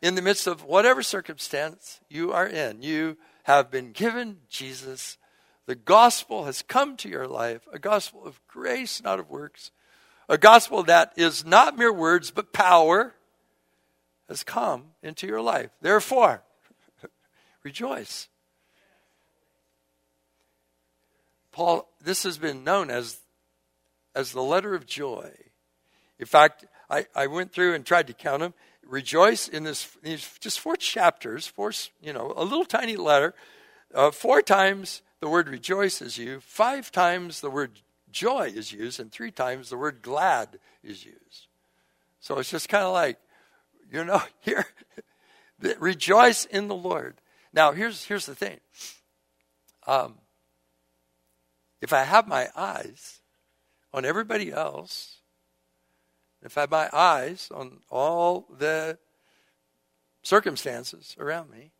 in 0.00 0.14
the 0.14 0.22
midst 0.22 0.46
of 0.46 0.64
whatever 0.64 1.02
circumstance 1.02 2.00
you 2.08 2.32
are 2.32 2.46
in. 2.46 2.80
You 2.82 3.18
have 3.42 3.70
been 3.70 3.92
given 3.92 4.38
Jesus. 4.48 5.18
The 5.66 5.74
gospel 5.74 6.46
has 6.46 6.62
come 6.62 6.96
to 6.96 7.08
your 7.10 7.28
life, 7.28 7.68
a 7.70 7.78
gospel 7.78 8.24
of 8.24 8.40
grace, 8.48 9.02
not 9.02 9.20
of 9.20 9.28
works. 9.28 9.70
A 10.26 10.38
gospel 10.38 10.84
that 10.84 11.12
is 11.16 11.44
not 11.44 11.76
mere 11.76 11.92
words, 11.92 12.30
but 12.30 12.54
power 12.54 13.14
has 14.26 14.42
come 14.42 14.84
into 15.02 15.26
your 15.26 15.42
life. 15.42 15.70
Therefore, 15.82 16.42
rejoice. 17.62 18.28
Paul, 21.52 21.90
this 22.02 22.22
has 22.22 22.38
been 22.38 22.64
known 22.64 22.88
as 22.88 23.18
as 24.20 24.32
the 24.32 24.42
letter 24.42 24.74
of 24.74 24.86
joy. 24.86 25.32
In 26.18 26.26
fact, 26.26 26.66
I, 26.88 27.06
I 27.14 27.26
went 27.26 27.52
through 27.52 27.74
and 27.74 27.84
tried 27.84 28.06
to 28.08 28.12
count 28.12 28.40
them. 28.40 28.54
Rejoice 28.86 29.48
in 29.48 29.64
this 29.64 29.96
these 30.02 30.38
just 30.40 30.60
four 30.60 30.76
chapters, 30.76 31.46
four 31.46 31.72
you 32.02 32.12
know, 32.12 32.32
a 32.36 32.44
little 32.44 32.64
tiny 32.64 32.96
letter. 32.96 33.34
Uh, 33.94 34.10
four 34.10 34.42
times 34.42 35.02
the 35.20 35.28
word 35.28 35.48
rejoice 35.48 36.02
is 36.02 36.18
used, 36.18 36.44
five 36.44 36.92
times 36.92 37.40
the 37.40 37.50
word 37.50 37.80
joy 38.12 38.52
is 38.54 38.72
used, 38.72 39.00
and 39.00 39.10
three 39.10 39.30
times 39.30 39.70
the 39.70 39.76
word 39.76 40.02
glad 40.02 40.58
is 40.82 41.04
used. 41.04 41.46
So 42.20 42.38
it's 42.38 42.50
just 42.50 42.68
kind 42.68 42.84
of 42.84 42.92
like, 42.92 43.18
you 43.90 44.04
know, 44.04 44.22
here, 44.40 44.66
rejoice 45.78 46.44
in 46.44 46.68
the 46.68 46.74
Lord. 46.74 47.20
Now, 47.52 47.72
here's 47.72 48.04
here's 48.04 48.26
the 48.26 48.34
thing. 48.34 48.60
Um, 49.86 50.18
if 51.80 51.92
I 51.92 52.04
have 52.04 52.28
my 52.28 52.48
eyes 52.54 53.19
on 53.92 54.04
everybody 54.04 54.52
else, 54.52 55.18
if 56.42 56.56
I 56.56 56.66
my 56.66 56.88
eyes 56.92 57.50
on 57.54 57.80
all 57.90 58.46
the 58.58 58.98
circumstances 60.22 61.16
around 61.18 61.50
me, 61.50 61.72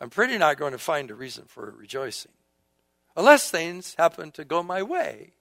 I'm 0.00 0.10
pretty 0.10 0.38
not 0.38 0.58
going 0.58 0.72
to 0.72 0.78
find 0.78 1.10
a 1.10 1.14
reason 1.14 1.44
for 1.46 1.74
rejoicing. 1.76 2.32
Unless 3.16 3.50
things 3.50 3.94
happen 3.98 4.30
to 4.32 4.44
go 4.44 4.62
my 4.62 4.82
way. 4.82 5.32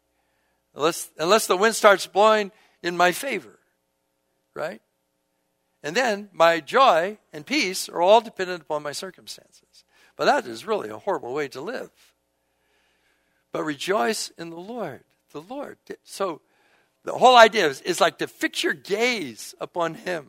Unless, 0.74 1.12
unless 1.17 1.48
the 1.48 1.58
wind 1.58 1.76
starts 1.76 2.08
blowing 2.08 2.52
in 2.82 2.98
my 2.98 3.12
favor. 3.12 3.60
Right? 4.56 4.82
And 5.84 5.96
then 5.96 6.30
my 6.34 6.60
joy 6.60 7.20
and 7.32 7.46
peace 7.46 7.88
are 7.88 8.02
all 8.02 8.20
dependent 8.22 8.63
upon 8.63 8.82
my 8.82 8.93
circumstances. 8.93 9.86
But 10.15 10.26
that 10.26 10.48
is 10.48 10.65
really 10.65 10.89
a 10.89 10.98
horrible 10.98 11.34
way 11.34 11.48
to 11.50 11.62
live 11.62 11.91
but 13.58 13.63
rejoice 13.63 14.30
in 14.38 14.52
the 14.52 14.56
Lord. 14.56 15.04
The 15.32 15.41
Lord. 15.41 15.80
So 16.04 16.41
the 17.04 17.13
whole 17.13 17.36
idea 17.36 17.65
is, 17.65 17.82
is 17.82 18.00
like 18.00 18.20
to 18.20 18.28
fix 18.28 18.63
your 18.63 18.76
gaze 18.76 19.56
upon 19.60 19.96
Him. 19.96 20.28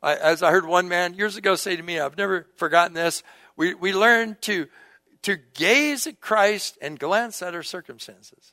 I, 0.00 0.14
as 0.14 0.40
I 0.40 0.52
heard 0.52 0.64
one 0.64 0.86
man 0.86 1.14
years 1.14 1.36
ago 1.36 1.56
say 1.56 1.74
to 1.74 1.82
me, 1.82 1.98
I've 1.98 2.16
never 2.16 2.46
forgotten 2.54 2.94
this. 2.94 3.24
We, 3.56 3.74
we 3.74 3.92
learn 3.92 4.36
to, 4.42 4.68
to 5.22 5.36
gaze 5.54 6.06
at 6.06 6.20
Christ 6.20 6.78
and 6.80 6.96
glance 6.96 7.42
at 7.42 7.56
our 7.56 7.64
circumstances. 7.64 8.52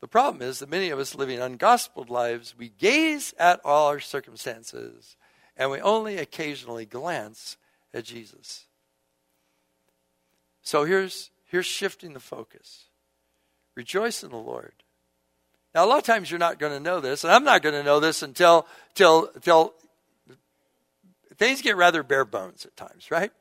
The 0.00 0.06
problem 0.06 0.40
is 0.40 0.60
that 0.60 0.70
many 0.70 0.90
of 0.90 1.00
us 1.00 1.16
living 1.16 1.40
ungospeled 1.40 2.10
lives, 2.10 2.54
we 2.56 2.68
gaze 2.68 3.34
at 3.40 3.58
all 3.64 3.88
our 3.88 3.98
circumstances 3.98 5.16
and 5.56 5.72
we 5.72 5.80
only 5.80 6.18
occasionally 6.18 6.86
glance 6.86 7.56
at 7.92 8.04
Jesus. 8.04 8.66
So 10.62 10.84
here's 10.84 11.32
Here's 11.48 11.66
shifting 11.66 12.12
the 12.12 12.20
focus. 12.20 12.84
Rejoice 13.74 14.22
in 14.22 14.30
the 14.30 14.36
Lord. 14.36 14.72
Now, 15.74 15.84
a 15.84 15.86
lot 15.86 15.98
of 15.98 16.04
times 16.04 16.30
you're 16.30 16.38
not 16.38 16.58
going 16.58 16.72
to 16.72 16.80
know 16.80 17.00
this, 17.00 17.24
and 17.24 17.32
I'm 17.32 17.44
not 17.44 17.62
going 17.62 17.74
to 17.74 17.82
know 17.82 18.00
this 18.00 18.22
until, 18.22 18.66
till, 18.94 19.28
till 19.42 19.74
things 21.36 21.62
get 21.62 21.76
rather 21.76 22.02
bare 22.02 22.24
bones 22.24 22.66
at 22.66 22.76
times, 22.76 23.10
right? 23.10 23.32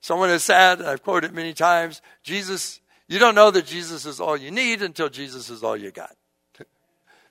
Someone 0.00 0.28
has 0.28 0.44
said, 0.44 0.80
and 0.80 0.88
I've 0.88 1.02
quoted 1.02 1.32
many 1.32 1.52
times, 1.52 2.02
Jesus, 2.22 2.80
you 3.08 3.18
don't 3.18 3.34
know 3.34 3.50
that 3.50 3.66
Jesus 3.66 4.06
is 4.06 4.20
all 4.20 4.36
you 4.36 4.50
need 4.50 4.82
until 4.82 5.08
Jesus 5.08 5.50
is 5.50 5.62
all 5.62 5.76
you 5.76 5.90
got. 5.90 6.14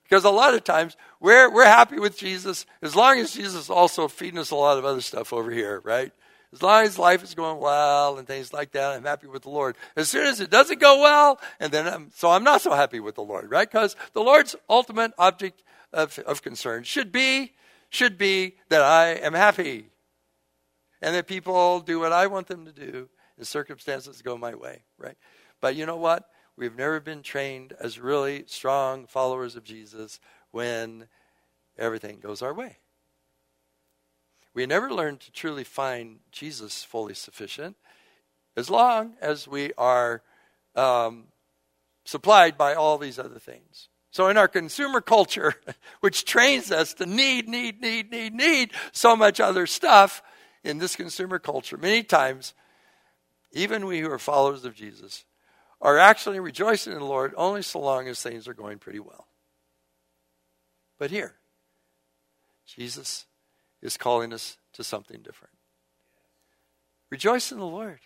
because 0.03 0.23
a 0.23 0.29
lot 0.29 0.53
of 0.53 0.63
times 0.63 0.97
we're, 1.19 1.51
we're 1.51 1.65
happy 1.65 1.99
with 1.99 2.17
Jesus 2.17 2.65
as 2.81 2.95
long 2.95 3.19
as 3.19 3.31
Jesus 3.33 3.63
is 3.63 3.69
also 3.69 4.07
feeding 4.07 4.39
us 4.39 4.51
a 4.51 4.55
lot 4.55 4.77
of 4.77 4.85
other 4.85 5.01
stuff 5.01 5.33
over 5.33 5.51
here, 5.51 5.81
right? 5.83 6.11
As 6.55 6.61
long 6.61 6.85
as 6.85 6.97
life 6.97 7.21
is 7.21 7.35
going 7.35 7.59
well 7.59 8.17
and 8.17 8.25
things 8.25 8.53
like 8.53 8.71
that, 8.71 8.93
I'm 8.93 9.03
happy 9.03 9.27
with 9.27 9.41
the 9.41 9.49
Lord. 9.49 9.75
As 9.97 10.07
soon 10.07 10.25
as 10.25 10.39
it 10.39 10.49
doesn't 10.49 10.79
go 10.79 11.01
well, 11.01 11.37
and 11.59 11.69
then 11.69 11.85
I'm, 11.85 12.11
so 12.15 12.31
I'm 12.31 12.45
not 12.45 12.61
so 12.61 12.73
happy 12.73 13.01
with 13.01 13.15
the 13.15 13.23
Lord, 13.23 13.51
right? 13.51 13.69
Because 13.69 13.97
the 14.13 14.21
Lord's 14.21 14.55
ultimate 14.69 15.11
object 15.17 15.63
of, 15.91 16.17
of 16.19 16.41
concern 16.41 16.83
should 16.83 17.11
be, 17.11 17.51
should 17.89 18.17
be 18.17 18.55
that 18.69 18.81
I 18.81 19.15
am 19.15 19.33
happy. 19.33 19.89
And 21.01 21.13
that 21.13 21.27
people 21.27 21.81
do 21.81 21.99
what 21.99 22.13
I 22.13 22.27
want 22.27 22.47
them 22.47 22.63
to 22.65 22.71
do 22.71 23.09
and 23.37 23.45
circumstances 23.45 24.21
go 24.21 24.37
my 24.37 24.55
way, 24.55 24.83
right? 24.97 25.17
But 25.59 25.75
you 25.75 25.85
know 25.85 25.97
what? 25.97 26.29
We've 26.55 26.75
never 26.75 27.01
been 27.01 27.21
trained 27.21 27.73
as 27.81 27.99
really 27.99 28.45
strong 28.47 29.07
followers 29.07 29.57
of 29.57 29.65
Jesus 29.65 30.21
when 30.51 31.07
everything 31.77 32.19
goes 32.21 32.41
our 32.41 32.53
way. 32.53 32.77
We 34.55 34.65
never 34.65 34.91
learn 34.91 35.17
to 35.17 35.31
truly 35.31 35.65
find 35.65 36.19
Jesus 36.31 36.83
fully 36.83 37.13
sufficient 37.13 37.75
as 38.55 38.69
long 38.69 39.15
as 39.21 39.47
we 39.47 39.73
are 39.77 40.23
um, 40.75 41.25
supplied 42.05 42.57
by 42.57 42.73
all 42.73 42.97
these 42.97 43.19
other 43.19 43.37
things. 43.37 43.89
So, 44.11 44.29
in 44.29 44.37
our 44.37 44.47
consumer 44.47 45.01
culture, 45.01 45.55
which 45.99 46.23
trains 46.23 46.71
us 46.71 46.93
to 46.95 47.05
need, 47.05 47.49
need, 47.49 47.81
need, 47.81 48.09
need, 48.09 48.33
need 48.33 48.71
so 48.93 49.13
much 49.15 49.41
other 49.41 49.67
stuff, 49.67 50.23
in 50.63 50.79
this 50.79 50.95
consumer 50.95 51.37
culture, 51.37 51.77
many 51.77 52.01
times, 52.01 52.53
even 53.51 53.85
we 53.85 53.99
who 53.99 54.09
are 54.09 54.17
followers 54.17 54.65
of 54.65 54.73
Jesus 54.73 55.25
are 55.79 55.97
actually 55.97 56.39
rejoicing 56.39 56.93
in 56.93 56.99
the 56.99 57.05
Lord 57.05 57.33
only 57.37 57.61
so 57.61 57.79
long 57.79 58.07
as 58.07 58.21
things 58.21 58.47
are 58.47 58.53
going 58.53 58.79
pretty 58.79 58.99
well. 58.99 59.27
But 60.97 61.11
here, 61.11 61.35
Jesus 62.65 63.25
is 63.81 63.97
calling 63.97 64.33
us 64.33 64.57
to 64.73 64.83
something 64.83 65.21
different. 65.21 65.53
Rejoice 67.09 67.51
in 67.51 67.59
the 67.59 67.65
Lord. 67.65 67.99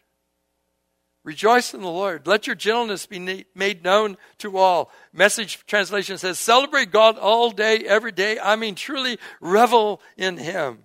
Rejoice 1.24 1.74
in 1.74 1.82
the 1.82 1.88
Lord. 1.88 2.28
Let 2.28 2.48
your 2.48 2.56
gentleness 2.56 3.06
be 3.06 3.46
made 3.54 3.84
known 3.84 4.18
to 4.40 4.58
all. 4.58 4.92
Message 5.12 5.66
translation 5.66 6.18
says, 6.18 6.40
Celebrate 6.40 6.92
God 6.92 7.18
all 7.18 7.52
day, 7.52 7.80
every 7.80 8.12
day. 8.12 8.40
I 8.40 8.56
mean, 8.56 8.76
truly 8.76 9.20
revel 9.42 10.02
in 10.18 10.38
Him. 10.38 10.84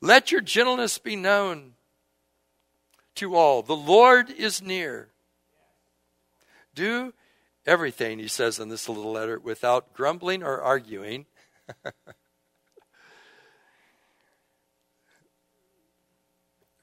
Let 0.00 0.32
your 0.32 0.40
gentleness 0.40 0.98
be 0.98 1.14
known 1.14 1.74
to 3.16 3.36
all. 3.36 3.62
The 3.62 3.76
Lord 3.76 4.30
is 4.30 4.60
near. 4.60 5.08
Do 6.74 7.12
everything, 7.66 8.18
he 8.18 8.28
says 8.28 8.58
in 8.58 8.68
this 8.68 8.88
little 8.88 9.12
letter, 9.12 9.38
without 9.38 9.92
grumbling 9.92 10.42
or 10.42 10.60
arguing. 10.60 11.26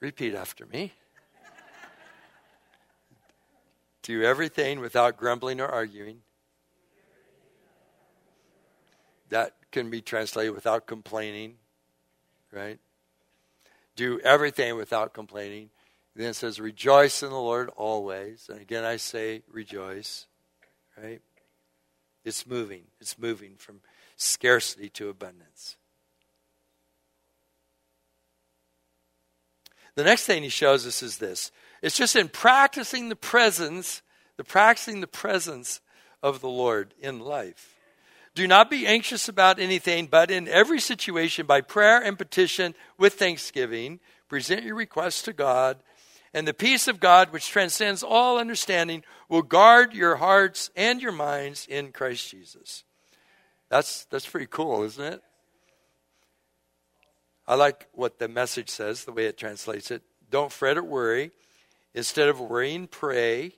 Repeat 0.00 0.34
after 0.34 0.66
me. 0.66 0.92
Do 4.02 4.22
everything 4.22 4.80
without 4.80 5.16
grumbling 5.16 5.60
or 5.60 5.66
arguing. 5.66 6.22
That 9.28 9.54
can 9.70 9.90
be 9.90 10.00
translated 10.00 10.54
without 10.54 10.86
complaining, 10.86 11.56
right? 12.50 12.78
Do 13.96 14.18
everything 14.20 14.76
without 14.76 15.12
complaining. 15.12 15.70
Then 16.16 16.30
it 16.30 16.34
says, 16.34 16.58
rejoice 16.58 17.22
in 17.22 17.30
the 17.30 17.36
Lord 17.36 17.68
always. 17.76 18.48
And 18.48 18.60
again, 18.60 18.84
I 18.84 18.96
say 18.96 19.42
rejoice, 19.50 20.26
right? 20.96 21.20
It's 22.24 22.46
moving. 22.46 22.84
It's 23.00 23.18
moving 23.18 23.56
from 23.56 23.80
scarcity 24.16 24.88
to 24.90 25.10
abundance. 25.10 25.76
The 29.98 30.04
next 30.04 30.26
thing 30.26 30.44
he 30.44 30.48
shows 30.48 30.86
us 30.86 31.02
is 31.02 31.18
this 31.18 31.50
it's 31.82 31.96
just 31.96 32.14
in 32.14 32.28
practicing 32.28 33.08
the 33.08 33.16
presence, 33.16 34.00
the 34.36 34.44
practicing 34.44 35.00
the 35.00 35.08
presence 35.08 35.80
of 36.22 36.40
the 36.40 36.48
Lord 36.48 36.94
in 37.00 37.18
life. 37.18 37.74
Do 38.36 38.46
not 38.46 38.70
be 38.70 38.86
anxious 38.86 39.28
about 39.28 39.58
anything, 39.58 40.06
but 40.06 40.30
in 40.30 40.46
every 40.46 40.78
situation, 40.78 41.46
by 41.46 41.62
prayer 41.62 42.00
and 42.00 42.16
petition 42.16 42.76
with 42.96 43.14
thanksgiving, 43.14 43.98
present 44.28 44.62
your 44.62 44.76
requests 44.76 45.22
to 45.22 45.32
God, 45.32 45.78
and 46.32 46.46
the 46.46 46.54
peace 46.54 46.86
of 46.86 47.00
God, 47.00 47.32
which 47.32 47.48
transcends 47.48 48.04
all 48.04 48.38
understanding, 48.38 49.02
will 49.28 49.42
guard 49.42 49.94
your 49.94 50.14
hearts 50.14 50.70
and 50.76 51.02
your 51.02 51.10
minds 51.10 51.66
in 51.68 51.90
Christ 51.90 52.30
Jesus. 52.30 52.84
That's, 53.68 54.04
that's 54.04 54.28
pretty 54.28 54.46
cool, 54.46 54.84
isn't 54.84 55.14
it? 55.14 55.22
I 57.48 57.54
like 57.54 57.88
what 57.94 58.18
the 58.18 58.28
message 58.28 58.68
says, 58.68 59.04
the 59.04 59.12
way 59.12 59.24
it 59.24 59.38
translates 59.38 59.90
it. 59.90 60.02
Don't 60.30 60.52
fret 60.52 60.76
or 60.76 60.84
worry. 60.84 61.30
Instead 61.94 62.28
of 62.28 62.38
worrying, 62.38 62.86
pray. 62.86 63.54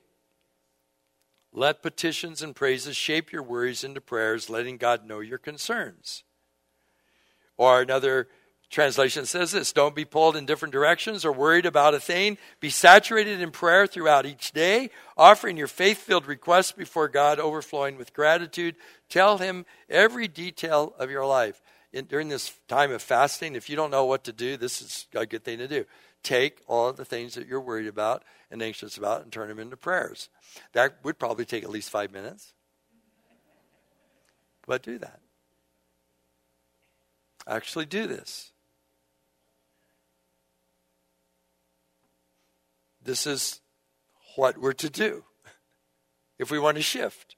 Let 1.51 1.83
petitions 1.83 2.41
and 2.41 2.55
praises 2.55 2.95
shape 2.95 3.33
your 3.33 3.43
worries 3.43 3.83
into 3.83 3.99
prayers, 3.99 4.49
letting 4.49 4.77
God 4.77 5.05
know 5.05 5.19
your 5.19 5.37
concerns. 5.37 6.23
Or 7.57 7.81
another 7.81 8.29
translation 8.69 9.25
says 9.25 9.51
this 9.51 9.73
Don't 9.73 9.93
be 9.93 10.05
pulled 10.05 10.37
in 10.37 10.45
different 10.45 10.71
directions 10.71 11.25
or 11.25 11.33
worried 11.33 11.65
about 11.65 11.93
a 11.93 11.99
thing. 11.99 12.37
Be 12.61 12.69
saturated 12.69 13.41
in 13.41 13.51
prayer 13.51 13.87
throughout 13.87 14.25
each 14.25 14.53
day, 14.53 14.89
offering 15.17 15.57
your 15.57 15.67
faith 15.67 15.97
filled 15.97 16.27
requests 16.27 16.71
before 16.71 17.09
God, 17.09 17.41
overflowing 17.41 17.97
with 17.97 18.13
gratitude. 18.13 18.77
Tell 19.09 19.37
Him 19.37 19.65
every 19.89 20.29
detail 20.29 20.95
of 20.97 21.11
your 21.11 21.25
life. 21.25 21.61
In, 21.93 22.05
during 22.05 22.29
this 22.29 22.53
time 22.67 22.91
of 22.91 23.01
fasting, 23.01 23.55
if 23.55 23.69
you 23.69 23.75
don't 23.75 23.91
know 23.91 24.05
what 24.05 24.23
to 24.23 24.31
do, 24.31 24.55
this 24.55 24.81
is 24.81 25.07
a 25.13 25.25
good 25.25 25.43
thing 25.43 25.57
to 25.57 25.67
do 25.67 25.85
take 26.23 26.61
all 26.67 26.93
the 26.93 27.05
things 27.05 27.33
that 27.35 27.47
you're 27.47 27.61
worried 27.61 27.87
about 27.87 28.23
and 28.49 28.61
anxious 28.61 28.97
about 28.97 29.23
and 29.23 29.31
turn 29.31 29.49
them 29.49 29.59
into 29.59 29.77
prayers. 29.77 30.29
That 30.73 31.03
would 31.03 31.17
probably 31.17 31.45
take 31.45 31.63
at 31.63 31.69
least 31.69 31.89
five 31.89 32.11
minutes. 32.11 32.53
But 34.67 34.83
do 34.83 34.99
that. 34.99 35.19
Actually, 37.47 37.87
do 37.87 38.05
this. 38.05 38.51
This 43.03 43.25
is 43.25 43.61
what 44.35 44.59
we're 44.59 44.73
to 44.73 44.89
do 44.89 45.23
if 46.39 46.51
we 46.51 46.59
want 46.59 46.77
to 46.77 46.83
shift 46.83 47.35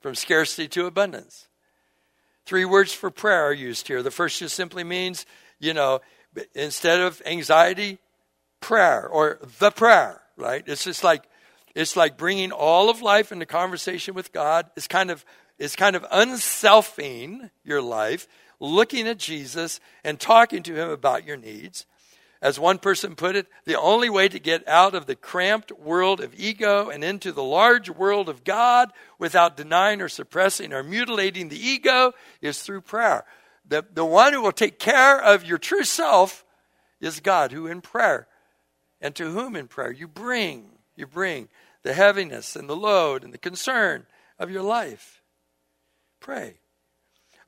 from 0.00 0.14
scarcity 0.14 0.68
to 0.68 0.86
abundance. 0.86 1.48
Three 2.50 2.64
words 2.64 2.92
for 2.92 3.12
prayer 3.12 3.44
are 3.44 3.52
used 3.52 3.86
here. 3.86 4.02
The 4.02 4.10
first 4.10 4.40
just 4.40 4.56
simply 4.56 4.82
means, 4.82 5.24
you 5.60 5.72
know, 5.72 6.00
instead 6.52 6.98
of 6.98 7.22
anxiety, 7.24 8.00
prayer 8.58 9.06
or 9.06 9.38
the 9.60 9.70
prayer, 9.70 10.20
right? 10.36 10.64
It's 10.66 10.82
just 10.82 11.04
like 11.04 11.22
it's 11.76 11.94
like 11.94 12.18
bringing 12.18 12.50
all 12.50 12.90
of 12.90 13.02
life 13.02 13.30
into 13.30 13.46
conversation 13.46 14.14
with 14.14 14.32
God. 14.32 14.68
It's 14.76 14.88
kind 14.88 15.12
of 15.12 15.24
it's 15.60 15.76
kind 15.76 15.94
of 15.94 16.04
unselfing 16.10 17.52
your 17.62 17.80
life, 17.80 18.26
looking 18.58 19.06
at 19.06 19.18
Jesus 19.18 19.78
and 20.02 20.18
talking 20.18 20.64
to 20.64 20.74
him 20.74 20.90
about 20.90 21.24
your 21.24 21.36
needs. 21.36 21.86
As 22.42 22.58
one 22.58 22.78
person 22.78 23.16
put 23.16 23.36
it, 23.36 23.46
the 23.66 23.78
only 23.78 24.08
way 24.08 24.28
to 24.28 24.38
get 24.38 24.66
out 24.66 24.94
of 24.94 25.04
the 25.04 25.14
cramped 25.14 25.72
world 25.72 26.20
of 26.20 26.34
ego 26.38 26.88
and 26.88 27.04
into 27.04 27.32
the 27.32 27.42
large 27.42 27.90
world 27.90 28.30
of 28.30 28.44
God 28.44 28.90
without 29.18 29.58
denying 29.58 30.00
or 30.00 30.08
suppressing 30.08 30.72
or 30.72 30.82
mutilating 30.82 31.50
the 31.50 31.60
ego 31.60 32.12
is 32.40 32.62
through 32.62 32.80
prayer. 32.80 33.26
The, 33.68 33.84
the 33.92 34.06
one 34.06 34.32
who 34.32 34.40
will 34.40 34.52
take 34.52 34.78
care 34.78 35.20
of 35.20 35.44
your 35.44 35.58
true 35.58 35.84
self 35.84 36.44
is 36.98 37.20
God, 37.20 37.52
who 37.52 37.66
in 37.66 37.82
prayer, 37.82 38.26
and 39.02 39.14
to 39.16 39.30
whom 39.30 39.54
in 39.54 39.68
prayer 39.68 39.92
you 39.92 40.08
bring, 40.08 40.70
you 40.96 41.06
bring 41.06 41.48
the 41.82 41.92
heaviness 41.92 42.56
and 42.56 42.68
the 42.68 42.76
load 42.76 43.22
and 43.22 43.34
the 43.34 43.38
concern 43.38 44.06
of 44.38 44.50
your 44.50 44.62
life. 44.62 45.22
Pray. 46.20 46.59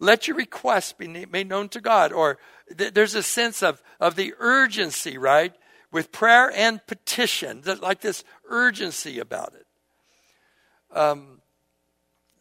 Let 0.02 0.26
your 0.26 0.36
requests 0.36 0.92
be 0.92 1.06
made 1.06 1.48
known 1.48 1.68
to 1.68 1.80
God. 1.80 2.12
Or 2.12 2.36
th- 2.76 2.92
there's 2.92 3.14
a 3.14 3.22
sense 3.22 3.62
of, 3.62 3.80
of 4.00 4.16
the 4.16 4.34
urgency, 4.40 5.16
right? 5.16 5.54
With 5.92 6.10
prayer 6.10 6.50
and 6.52 6.84
petition, 6.88 7.62
like 7.80 8.00
this 8.00 8.24
urgency 8.48 9.20
about 9.20 9.54
it. 9.54 9.66
Um, 10.90 11.40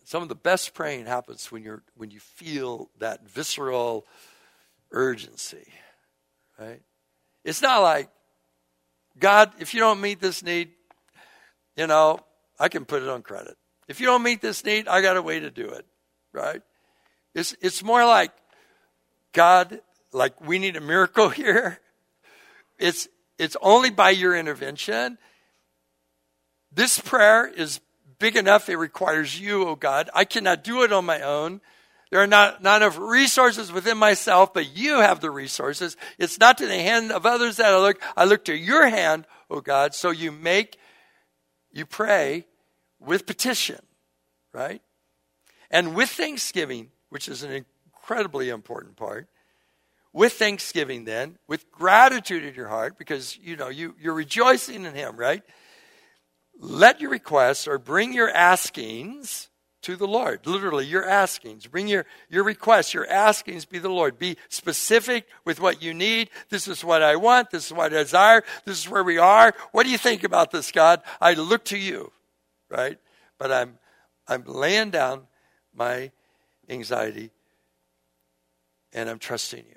some 0.06 0.24
of 0.24 0.30
the 0.30 0.36
best 0.36 0.74
praying 0.74 1.06
happens 1.06 1.52
when 1.52 1.62
you're 1.62 1.84
when 1.96 2.10
you 2.10 2.20
feel 2.20 2.90
that 2.98 3.30
visceral 3.30 4.08
urgency. 4.90 5.68
Right? 6.60 6.82
It's 7.44 7.62
not 7.62 7.84
like 7.84 8.10
God, 9.20 9.52
if 9.60 9.76
you 9.76 9.82
don't 9.82 10.02
meet 10.02 10.20
this 10.20 10.42
need, 10.42 10.70
you 11.76 11.86
know, 11.86 12.22
I 12.60 12.70
can 12.70 12.86
put 12.86 13.04
it 13.04 13.10
on 13.10 13.22
credit. 13.22 13.56
If 13.88 14.00
you 14.00 14.08
don't 14.08 14.24
meet 14.24 14.42
this 14.42 14.66
need, 14.66 14.88
I 14.88 15.04
got 15.04 15.16
a 15.16 15.22
way 15.22 15.40
to 15.40 15.52
do 15.52 15.70
it. 15.70 15.86
Right? 16.34 16.64
It's 17.34 17.56
it's 17.62 17.84
more 17.84 18.06
like 18.06 18.32
God, 19.34 19.82
like 20.12 20.40
we 20.42 20.60
need 20.60 20.76
a 20.76 20.82
miracle 20.82 21.30
here. 21.42 21.80
It's 22.78 23.08
it's 23.38 23.58
only 23.62 23.90
by 23.90 24.12
your 24.12 24.36
intervention. 24.36 25.18
This 26.72 27.00
prayer 27.00 27.48
is 27.48 27.82
big 28.20 28.38
enough 28.38 28.70
it 28.70 28.78
requires 28.78 29.40
you, 29.40 29.68
oh 29.68 29.76
God. 29.76 30.10
I 30.14 30.26
cannot 30.26 30.64
do 30.64 30.84
it 30.84 30.94
on 30.94 31.06
my 31.06 31.22
own. 31.22 31.60
There 32.12 32.22
are 32.22 32.28
not, 32.28 32.62
not 32.62 32.82
enough 32.82 32.98
resources 32.98 33.72
within 33.72 33.98
myself, 33.98 34.54
but 34.54 34.78
you 34.78 35.00
have 35.00 35.22
the 35.22 35.32
resources. 35.32 35.96
It's 36.20 36.40
not 36.40 36.58
to 36.60 36.68
the 36.68 36.76
hand 36.76 37.12
of 37.12 37.26
others 37.26 37.58
that 37.58 37.74
I 37.74 37.78
look. 37.78 38.02
I 38.16 38.26
look 38.26 38.46
to 38.46 38.56
your 38.56 38.88
hand, 38.90 39.26
oh 39.50 39.62
God. 39.62 39.96
So 39.96 40.12
you 40.12 40.32
make, 40.32 40.78
you 41.72 41.86
pray 41.86 42.46
with 43.00 43.26
petition, 43.26 43.80
right? 44.54 44.82
And 45.70 45.96
with 45.96 46.10
thanksgiving, 46.10 46.92
which 47.12 47.30
is 47.30 47.44
an 47.44 47.52
incredibly 47.52 48.50
important 48.50 48.96
part. 48.96 49.28
With 50.14 50.34
thanksgiving, 50.34 51.06
then, 51.06 51.38
with 51.48 51.72
gratitude 51.72 52.44
in 52.44 52.54
your 52.54 52.68
heart, 52.68 52.98
because 52.98 53.38
you 53.42 53.56
know 53.56 53.70
you, 53.70 53.96
you're 54.02 54.14
rejoicing 54.14 54.84
in 54.84 54.94
Him, 54.94 55.16
right? 55.16 55.42
let 56.62 57.02
your 57.02 57.10
requests 57.10 57.68
or 57.68 57.78
bring 57.80 58.14
your 58.14 58.30
askings 58.30 59.50
to 59.82 59.96
the 59.96 60.08
Lord. 60.08 60.46
Literally, 60.46 60.86
your 60.86 61.08
askings. 61.08 61.66
Bring 61.66 61.88
your, 61.88 62.06
your 62.30 62.44
requests, 62.44 62.94
your 62.94 63.08
askings 63.08 63.66
be 63.66 63.80
the 63.80 63.90
Lord. 63.90 64.20
Be 64.20 64.38
specific 64.48 65.28
with 65.44 65.60
what 65.60 65.82
you 65.82 65.94
need. 65.94 66.30
This 66.50 66.68
is 66.68 66.86
what 66.86 67.02
I 67.02 67.16
want. 67.16 67.50
This 67.50 67.66
is 67.66 67.74
what 67.74 67.92
I 67.92 68.04
desire. 68.04 68.44
This 68.64 68.78
is 68.78 68.90
where 68.90 69.04
we 69.04 69.18
are. 69.18 69.56
What 69.72 69.84
do 69.84 69.90
you 69.90 69.98
think 69.98 70.24
about 70.24 70.52
this, 70.52 70.72
God? 70.72 71.02
I 71.20 71.34
look 71.34 71.66
to 71.66 71.78
you, 71.78 72.12
right? 72.70 73.00
But 73.40 73.52
I'm, 73.52 73.80
I'm 74.28 74.44
laying 74.46 74.92
down 74.92 75.24
my 75.74 76.12
anxiety 76.72 77.32
and 78.94 79.10
I'm 79.10 79.20
trusting 79.20 79.64
you. 79.68 79.76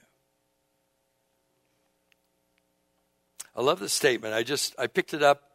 I 3.57 3.63
love 3.63 3.79
this 3.79 3.93
statement. 3.93 4.35
I 4.35 4.43
just, 4.43 4.75
I 4.79 4.87
picked 4.87 5.15
it 5.15 5.23
up 5.23 5.51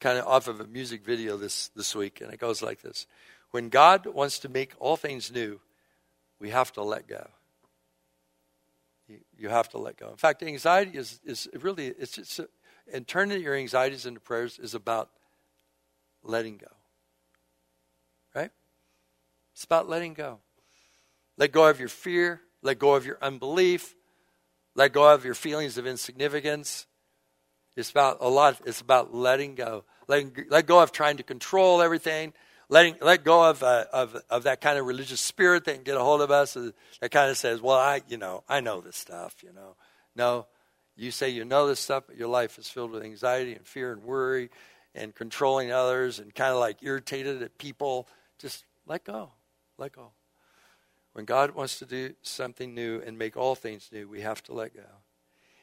kind 0.00 0.18
of 0.18 0.26
off 0.26 0.48
of 0.48 0.60
a 0.60 0.66
music 0.66 1.04
video 1.04 1.36
this, 1.36 1.68
this 1.76 1.94
week, 1.94 2.20
and 2.20 2.32
it 2.32 2.38
goes 2.38 2.62
like 2.62 2.82
this 2.82 3.06
When 3.50 3.68
God 3.68 4.06
wants 4.06 4.40
to 4.40 4.48
make 4.48 4.74
all 4.78 4.96
things 4.96 5.30
new, 5.32 5.60
we 6.40 6.50
have 6.50 6.72
to 6.72 6.82
let 6.82 7.06
go. 7.06 7.28
You, 9.38 9.48
have 9.48 9.70
to 9.70 9.78
let 9.78 9.96
go. 9.96 10.10
In 10.10 10.16
fact, 10.16 10.42
anxiety 10.42 10.98
is, 10.98 11.18
is 11.24 11.48
really, 11.60 11.86
it's, 11.86 12.12
just, 12.12 12.40
and 12.92 13.06
turning 13.06 13.40
your 13.40 13.54
anxieties 13.54 14.04
into 14.04 14.20
prayers 14.20 14.58
is 14.58 14.74
about 14.74 15.08
letting 16.22 16.58
go. 16.58 16.66
Right? 18.34 18.50
It's 19.54 19.64
about 19.64 19.88
letting 19.88 20.12
go. 20.12 20.40
Let 21.38 21.52
go 21.52 21.68
of 21.68 21.80
your 21.80 21.88
fear, 21.88 22.42
let 22.60 22.78
go 22.78 22.94
of 22.94 23.06
your 23.06 23.16
unbelief, 23.22 23.94
let 24.74 24.92
go 24.92 25.12
of 25.12 25.24
your 25.24 25.34
feelings 25.34 25.78
of 25.78 25.86
insignificance, 25.86 26.86
it's 27.78 27.90
about 27.92 28.18
a 28.20 28.28
lot. 28.28 28.60
It's 28.66 28.80
about 28.80 29.14
letting 29.14 29.54
go, 29.54 29.84
letting 30.08 30.46
let 30.50 30.66
go 30.66 30.80
of 30.80 30.90
trying 30.90 31.18
to 31.18 31.22
control 31.22 31.80
everything, 31.80 32.32
letting 32.68 32.96
let 33.00 33.22
go 33.22 33.48
of 33.48 33.62
uh, 33.62 33.84
of 33.92 34.20
of 34.28 34.42
that 34.42 34.60
kind 34.60 34.80
of 34.80 34.86
religious 34.86 35.20
spirit 35.20 35.64
that 35.66 35.74
can 35.76 35.84
get 35.84 35.96
a 35.96 36.02
hold 36.02 36.20
of 36.20 36.32
us. 36.32 36.56
Uh, 36.56 36.72
that 37.00 37.12
kind 37.12 37.30
of 37.30 37.36
says, 37.36 37.62
"Well, 37.62 37.78
I 37.78 38.02
you 38.08 38.16
know 38.16 38.42
I 38.48 38.60
know 38.60 38.80
this 38.80 38.96
stuff." 38.96 39.36
You 39.44 39.52
know, 39.52 39.76
no, 40.16 40.46
you 40.96 41.12
say 41.12 41.28
you 41.28 41.44
know 41.44 41.68
this 41.68 41.78
stuff, 41.78 42.02
but 42.08 42.16
your 42.16 42.26
life 42.26 42.58
is 42.58 42.68
filled 42.68 42.90
with 42.90 43.04
anxiety 43.04 43.54
and 43.54 43.64
fear 43.64 43.92
and 43.92 44.02
worry 44.02 44.50
and 44.92 45.14
controlling 45.14 45.70
others 45.70 46.18
and 46.18 46.34
kind 46.34 46.52
of 46.52 46.58
like 46.58 46.82
irritated 46.82 47.42
at 47.42 47.58
people. 47.58 48.08
Just 48.40 48.64
let 48.86 49.04
go, 49.04 49.30
let 49.78 49.92
go. 49.92 50.10
When 51.18 51.24
God 51.24 51.50
wants 51.50 51.80
to 51.80 51.84
do 51.84 52.14
something 52.22 52.76
new 52.76 53.02
and 53.04 53.18
make 53.18 53.36
all 53.36 53.56
things 53.56 53.88
new, 53.90 54.06
we 54.06 54.20
have 54.20 54.40
to 54.44 54.52
let 54.52 54.72
go. 54.72 54.84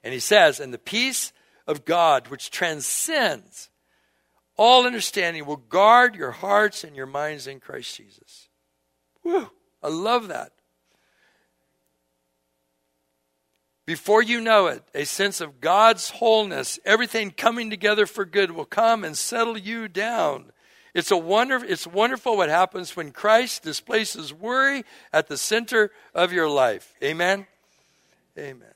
And 0.04 0.14
he 0.14 0.20
says, 0.20 0.60
and 0.60 0.74
the 0.74 0.78
peace 0.78 1.32
of 1.66 1.86
God, 1.86 2.28
which 2.28 2.52
transcends 2.52 3.70
all 4.58 4.86
understanding, 4.86 5.46
will 5.46 5.56
guard 5.56 6.14
your 6.14 6.32
hearts 6.32 6.84
and 6.84 6.94
your 6.94 7.06
minds 7.06 7.48
in 7.48 7.62
Christ 7.62 7.96
Jesus. 7.96 8.50
Whew, 9.22 9.50
I 9.82 9.88
love 9.88 10.28
that. 10.28 10.52
Before 13.86 14.22
you 14.22 14.42
know 14.42 14.68
it, 14.68 14.84
a 14.94 15.06
sense 15.06 15.40
of 15.40 15.62
God's 15.62 16.10
wholeness, 16.10 16.82
everything 16.84 17.32
coming 17.32 17.70
together 17.70 18.06
for 18.06 18.26
good, 18.26 18.52
will 18.52 18.66
come 18.66 19.06
and 19.06 19.18
settle 19.18 19.58
you 19.58 19.88
down. 19.88 20.52
It's, 20.96 21.12
a 21.12 21.18
wonder, 21.18 21.58
it's 21.58 21.86
wonderful 21.86 22.38
what 22.38 22.48
happens 22.48 22.96
when 22.96 23.12
Christ 23.12 23.64
displaces 23.64 24.34
worry 24.34 24.86
at 25.12 25.28
the 25.28 25.36
center 25.36 25.92
of 26.14 26.32
your 26.32 26.48
life. 26.48 26.94
Amen? 27.04 27.48
Amen. 28.40 28.74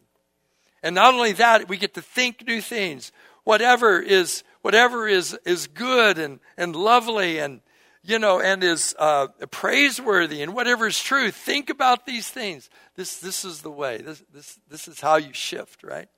And 0.83 0.95
not 0.95 1.13
only 1.13 1.31
that, 1.31 1.69
we 1.69 1.77
get 1.77 1.93
to 1.93 2.01
think 2.01 2.45
new 2.45 2.59
things. 2.59 3.13
Whatever 3.45 4.01
is, 4.01 4.43
whatever 4.61 5.07
is, 5.07 5.39
is 5.45 5.67
good 5.67 6.17
and, 6.17 6.41
and 6.57 6.75
lovely 6.75 7.39
and, 7.39 7.61
you 8.03 8.19
know, 8.19 8.41
and 8.41 8.65
is 8.65 8.93
uh, 8.99 9.27
praiseworthy 9.49 10.41
and 10.41 10.53
whatever 10.53 10.87
is 10.87 11.01
true, 11.01 11.31
think 11.31 11.69
about 11.69 12.05
these 12.05 12.27
things. 12.27 12.69
This, 12.97 13.19
this 13.19 13.45
is 13.45 13.61
the 13.61 13.71
way. 13.71 13.99
This, 13.99 14.21
this, 14.33 14.59
this 14.69 14.87
is 14.89 14.99
how 14.99 15.15
you 15.15 15.31
shift, 15.31 15.85
right? 15.85 16.09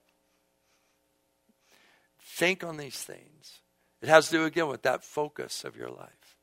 Think 2.23 2.63
on 2.63 2.77
these 2.77 2.97
things. 2.97 3.60
It 4.01 4.09
has 4.09 4.27
to 4.27 4.37
do 4.37 4.45
again 4.45 4.67
with 4.67 4.81
that 4.83 5.03
focus 5.03 5.63
of 5.63 5.75
your 5.75 5.89
life. 5.89 6.37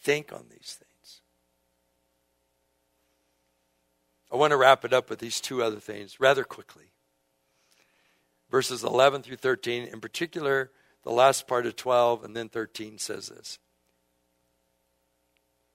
Think 0.00 0.32
on 0.32 0.46
these 0.50 0.78
things. 0.78 1.22
I 4.32 4.36
want 4.36 4.52
to 4.52 4.56
wrap 4.56 4.84
it 4.84 4.92
up 4.92 5.10
with 5.10 5.18
these 5.18 5.40
two 5.40 5.62
other 5.62 5.80
things 5.80 6.20
rather 6.20 6.44
quickly. 6.44 6.92
Verses 8.50 8.84
11 8.84 9.22
through 9.22 9.36
13, 9.36 9.84
in 9.84 10.00
particular, 10.00 10.70
the 11.02 11.10
last 11.10 11.46
part 11.46 11.66
of 11.66 11.76
12 11.76 12.24
and 12.24 12.36
then 12.36 12.48
13 12.48 12.98
says 12.98 13.28
this. 13.28 13.58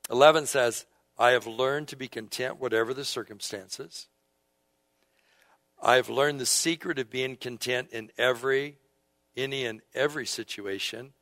11 0.10 0.46
says, 0.46 0.86
I 1.18 1.32
have 1.32 1.48
learned 1.48 1.88
to 1.90 1.96
be 1.96 2.08
content 2.08 2.60
whatever 2.60 2.94
the 2.94 3.06
circumstances. 3.06 4.08
I 5.82 5.96
have 5.96 6.10
learned 6.10 6.40
the 6.40 6.46
secret 6.46 6.98
of 6.98 7.10
being 7.10 7.36
content 7.36 7.90
in 7.92 8.12
every, 8.18 8.78
any 9.36 9.66
and 9.66 9.82
every 9.94 10.26
situation. 10.26 11.14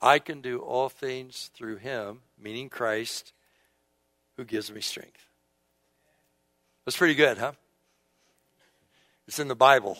I 0.00 0.18
can 0.18 0.40
do 0.40 0.58
all 0.58 0.88
things 0.88 1.50
through 1.54 1.76
him, 1.76 2.20
meaning 2.38 2.68
Christ, 2.68 3.32
who 4.36 4.44
gives 4.44 4.70
me 4.72 4.80
strength. 4.80 5.28
That's 6.84 6.96
pretty 6.96 7.14
good, 7.14 7.38
huh? 7.38 7.52
It's 9.26 9.38
in 9.38 9.48
the 9.48 9.54
Bible. 9.54 9.98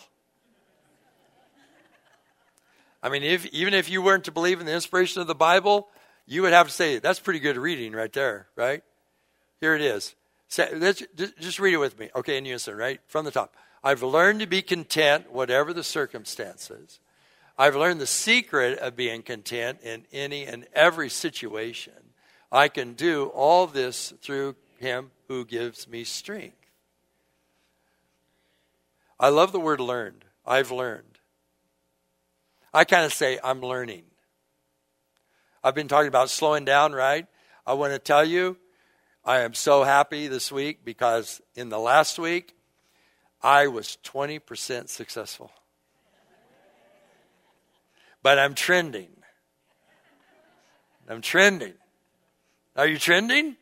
I 3.01 3.09
mean, 3.09 3.23
if, 3.23 3.45
even 3.47 3.73
if 3.73 3.89
you 3.89 4.01
weren't 4.01 4.25
to 4.25 4.31
believe 4.31 4.59
in 4.59 4.65
the 4.65 4.73
inspiration 4.73 5.21
of 5.21 5.27
the 5.27 5.35
Bible, 5.35 5.87
you 6.25 6.41
would 6.41 6.53
have 6.53 6.67
to 6.67 6.73
say, 6.73 6.99
that's 6.99 7.19
pretty 7.19 7.39
good 7.39 7.57
reading 7.57 7.93
right 7.93 8.11
there, 8.11 8.47
right? 8.55 8.83
Here 9.61 9.75
it 9.75 9.81
is. 9.81 10.15
just 10.49 11.59
read 11.59 11.73
it 11.73 11.77
with 11.77 11.97
me. 11.99 12.09
Okay, 12.15 12.37
in 12.37 12.45
unison, 12.45 12.75
right? 12.75 12.99
From 13.07 13.25
the 13.25 13.31
top. 13.31 13.55
I've 13.83 14.01
learned 14.01 14.39
to 14.39 14.47
be 14.47 14.61
content, 14.63 15.31
whatever 15.31 15.73
the 15.73 15.83
circumstances. 15.83 16.99
I've 17.57 17.75
learned 17.75 18.01
the 18.01 18.07
secret 18.07 18.79
of 18.79 18.95
being 18.95 19.21
content 19.21 19.79
in 19.81 20.05
any 20.11 20.45
and 20.45 20.67
every 20.73 21.09
situation. 21.09 21.93
I 22.51 22.67
can 22.67 22.93
do 22.93 23.27
all 23.27 23.65
this 23.67 24.13
through 24.21 24.55
Him 24.77 25.11
who 25.27 25.45
gives 25.45 25.87
me 25.87 26.03
strength. 26.03 26.57
I 29.19 29.29
love 29.29 29.51
the 29.51 29.59
word 29.59 29.79
learned. 29.79 30.25
I've 30.45 30.71
learned. 30.71 31.19
I 32.73 32.83
kind 32.83 33.05
of 33.05 33.13
say, 33.13 33.39
I'm 33.41 33.61
learning. 33.61 34.03
I've 35.63 35.75
been 35.75 35.87
talking 35.87 36.09
about 36.09 36.29
slowing 36.29 36.65
down, 36.65 36.91
right? 36.91 37.25
I 37.65 37.73
want 37.73 37.93
to 37.93 37.99
tell 37.99 38.25
you, 38.25 38.57
I 39.23 39.39
am 39.39 39.53
so 39.53 39.83
happy 39.83 40.27
this 40.27 40.51
week 40.51 40.83
because 40.83 41.41
in 41.55 41.69
the 41.69 41.79
last 41.79 42.19
week, 42.19 42.53
I 43.41 43.67
was 43.67 43.97
20% 44.03 44.89
successful. 44.89 45.51
But 48.25 48.39
I'm 48.39 48.55
trending. 48.55 49.09
I'm 51.07 51.21
trending. 51.21 51.75
Are 52.75 52.87
you 52.87 52.97
trending? 52.97 53.55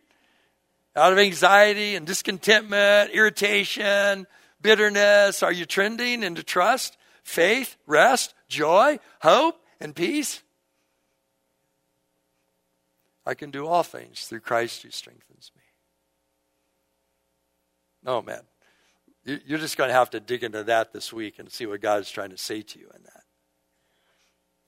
Out 0.96 1.12
of 1.12 1.20
anxiety 1.20 1.96
and 1.96 2.08
discontentment, 2.08 3.12
irritation, 3.12 4.26
bitterness, 4.62 5.44
are 5.44 5.52
you 5.52 5.66
trending 5.66 6.24
into 6.24 6.44
trust, 6.44 6.96
faith, 7.26 7.76
rest, 7.88 8.34
joy, 8.48 9.00
hope, 9.22 9.62
and 9.82 9.94
peace? 9.94 10.42
I 13.26 13.34
can 13.34 13.52
do 13.52 13.68
all 13.68 13.84
things 13.84 14.28
through 14.28 14.40
Christ 14.40 14.84
who 14.84 14.92
strengthens 14.92 15.52
me. 15.58 15.64
Oh, 18.06 18.22
man. 18.22 18.44
You're 19.26 19.60
just 19.60 19.76
going 19.76 19.90
to 19.90 19.94
have 19.94 20.12
to 20.12 20.22
dig 20.22 20.42
into 20.42 20.64
that 20.64 20.94
this 20.94 21.12
week 21.12 21.38
and 21.38 21.52
see 21.52 21.66
what 21.66 21.82
God 21.82 22.00
is 22.00 22.10
trying 22.10 22.30
to 22.30 22.38
say 22.38 22.62
to 22.62 22.80
you 22.80 22.90
in 22.96 23.04
that. 23.04 23.23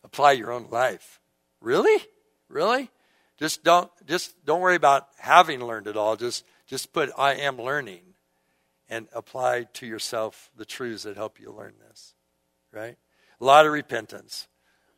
Apply 0.06 0.34
your 0.34 0.52
own 0.52 0.68
life. 0.70 1.20
Really? 1.60 2.02
Really? 2.48 2.90
Just 3.38 3.64
don't 3.64 3.92
just 4.06 4.34
don't 4.46 4.62
worry 4.62 4.76
about 4.76 5.08
having 5.18 5.60
learned 5.60 5.88
it 5.88 5.98
all. 5.98 6.16
Just 6.16 6.46
just 6.68 6.94
put 6.94 7.10
I 7.18 7.34
am 7.34 7.58
learning 7.58 8.04
and 8.88 9.08
apply 9.14 9.64
to 9.74 9.86
yourself 9.86 10.50
the 10.56 10.64
truths 10.64 11.04
that 11.04 11.18
help 11.18 11.40
you 11.40 11.52
learn 11.52 11.74
this. 11.90 12.14
Right? 12.72 12.98
A 13.42 13.44
lot 13.44 13.66
of 13.66 13.74
repentance 13.74 14.48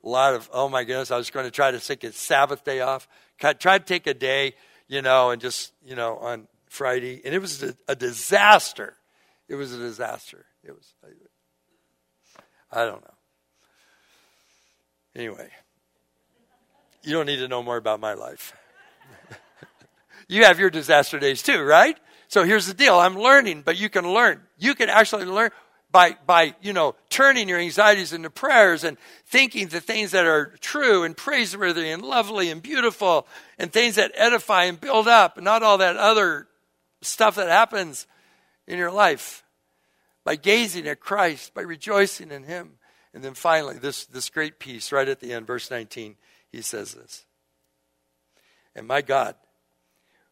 a 0.04 0.10
lot 0.10 0.34
of, 0.34 0.50
oh 0.54 0.70
my 0.70 0.84
goodness, 0.86 1.12
I 1.12 1.18
was 1.18 1.30
going 1.30 1.46
to 1.46 1.52
try 1.52 1.72
to 1.72 1.80
take 1.80 2.04
a 2.04 2.12
Sabbath 2.12 2.64
day 2.64 2.80
off. 2.80 3.08
Try 3.40 3.78
to 3.78 3.84
take 3.84 4.08
a 4.08 4.14
day, 4.14 4.56
you 4.88 5.02
know, 5.02 5.32
and 5.32 5.42
just, 5.42 5.74
you 5.86 5.96
know, 5.96 6.18
on 6.18 6.48
Friday. 6.70 7.22
And 7.26 7.36
it 7.36 7.40
was 7.40 7.62
a, 7.62 7.76
a 7.88 7.96
disaster. 7.96 8.96
It 9.50 9.56
was 9.56 9.74
a 9.74 9.78
disaster. 9.78 10.46
It 10.64 10.72
was, 10.72 10.94
I, 12.72 12.82
I 12.82 12.86
don't 12.86 13.02
know. 13.02 13.17
Anyway, 15.18 15.50
you 17.04 17.12
don't 17.12 17.26
need 17.26 17.38
to 17.38 17.48
know 17.48 17.64
more 17.64 17.78
about 17.78 18.00
my 18.00 18.14
life. 18.14 18.56
you 20.28 20.44
have 20.44 20.60
your 20.60 20.70
disaster 20.70 21.18
days 21.18 21.42
too, 21.42 21.64
right? 21.64 21.98
So 22.28 22.44
here's 22.44 22.68
the 22.68 22.76
deal. 22.76 23.00
I'm 23.00 23.18
learning, 23.18 23.64
but 23.64 23.78
you 23.78 23.90
can 23.90 24.08
learn. 24.08 24.42
You 24.60 24.76
can 24.76 24.90
actually 24.90 25.26
learn 25.26 25.50
by, 25.92 26.18
by, 26.28 26.54
you 26.62 26.72
know, 26.72 26.94
turning 27.10 27.50
your 27.50 27.58
anxieties 27.58 28.14
into 28.14 28.30
prayers 28.30 28.84
and 28.84 28.96
thinking 29.26 29.70
the 29.70 29.82
things 29.82 30.12
that 30.12 30.28
are 30.28 30.56
true 30.60 31.04
and 31.04 31.18
praiseworthy 31.18 31.90
and 31.90 32.04
lovely 32.04 32.52
and 32.52 32.62
beautiful 32.62 33.26
and 33.58 33.74
things 33.74 33.96
that 33.96 34.12
edify 34.14 34.66
and 34.66 34.80
build 34.80 35.08
up 35.08 35.38
and 35.38 35.46
not 35.46 35.64
all 35.64 35.80
that 35.80 35.98
other 35.98 36.48
stuff 37.02 37.36
that 37.36 37.50
happens 37.50 38.06
in 38.68 38.78
your 38.78 38.92
life. 38.92 39.44
By 40.24 40.36
gazing 40.36 40.88
at 40.88 41.00
Christ, 41.00 41.56
by 41.56 41.62
rejoicing 41.62 42.30
in 42.30 42.44
Him. 42.44 42.77
And 43.18 43.24
then 43.24 43.34
finally, 43.34 43.80
this, 43.80 44.06
this 44.06 44.30
great 44.30 44.60
piece 44.60 44.92
right 44.92 45.08
at 45.08 45.22
the 45.22 45.34
end, 45.34 45.48
verse 45.48 45.72
19, 45.72 46.18
he 46.52 46.62
says 46.62 46.94
this. 46.94 47.26
And 48.76 48.86
my 48.86 49.02
God 49.02 49.34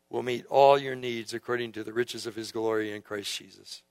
will 0.08 0.22
meet 0.22 0.46
all 0.52 0.78
your 0.78 0.94
needs 0.94 1.34
according 1.34 1.72
to 1.72 1.84
the 1.84 1.94
riches 1.94 2.28
of 2.28 2.36
His 2.36 2.52
glory 2.52 2.96
in 2.96 3.02
Christ 3.02 3.36
Jesus. 3.40 3.82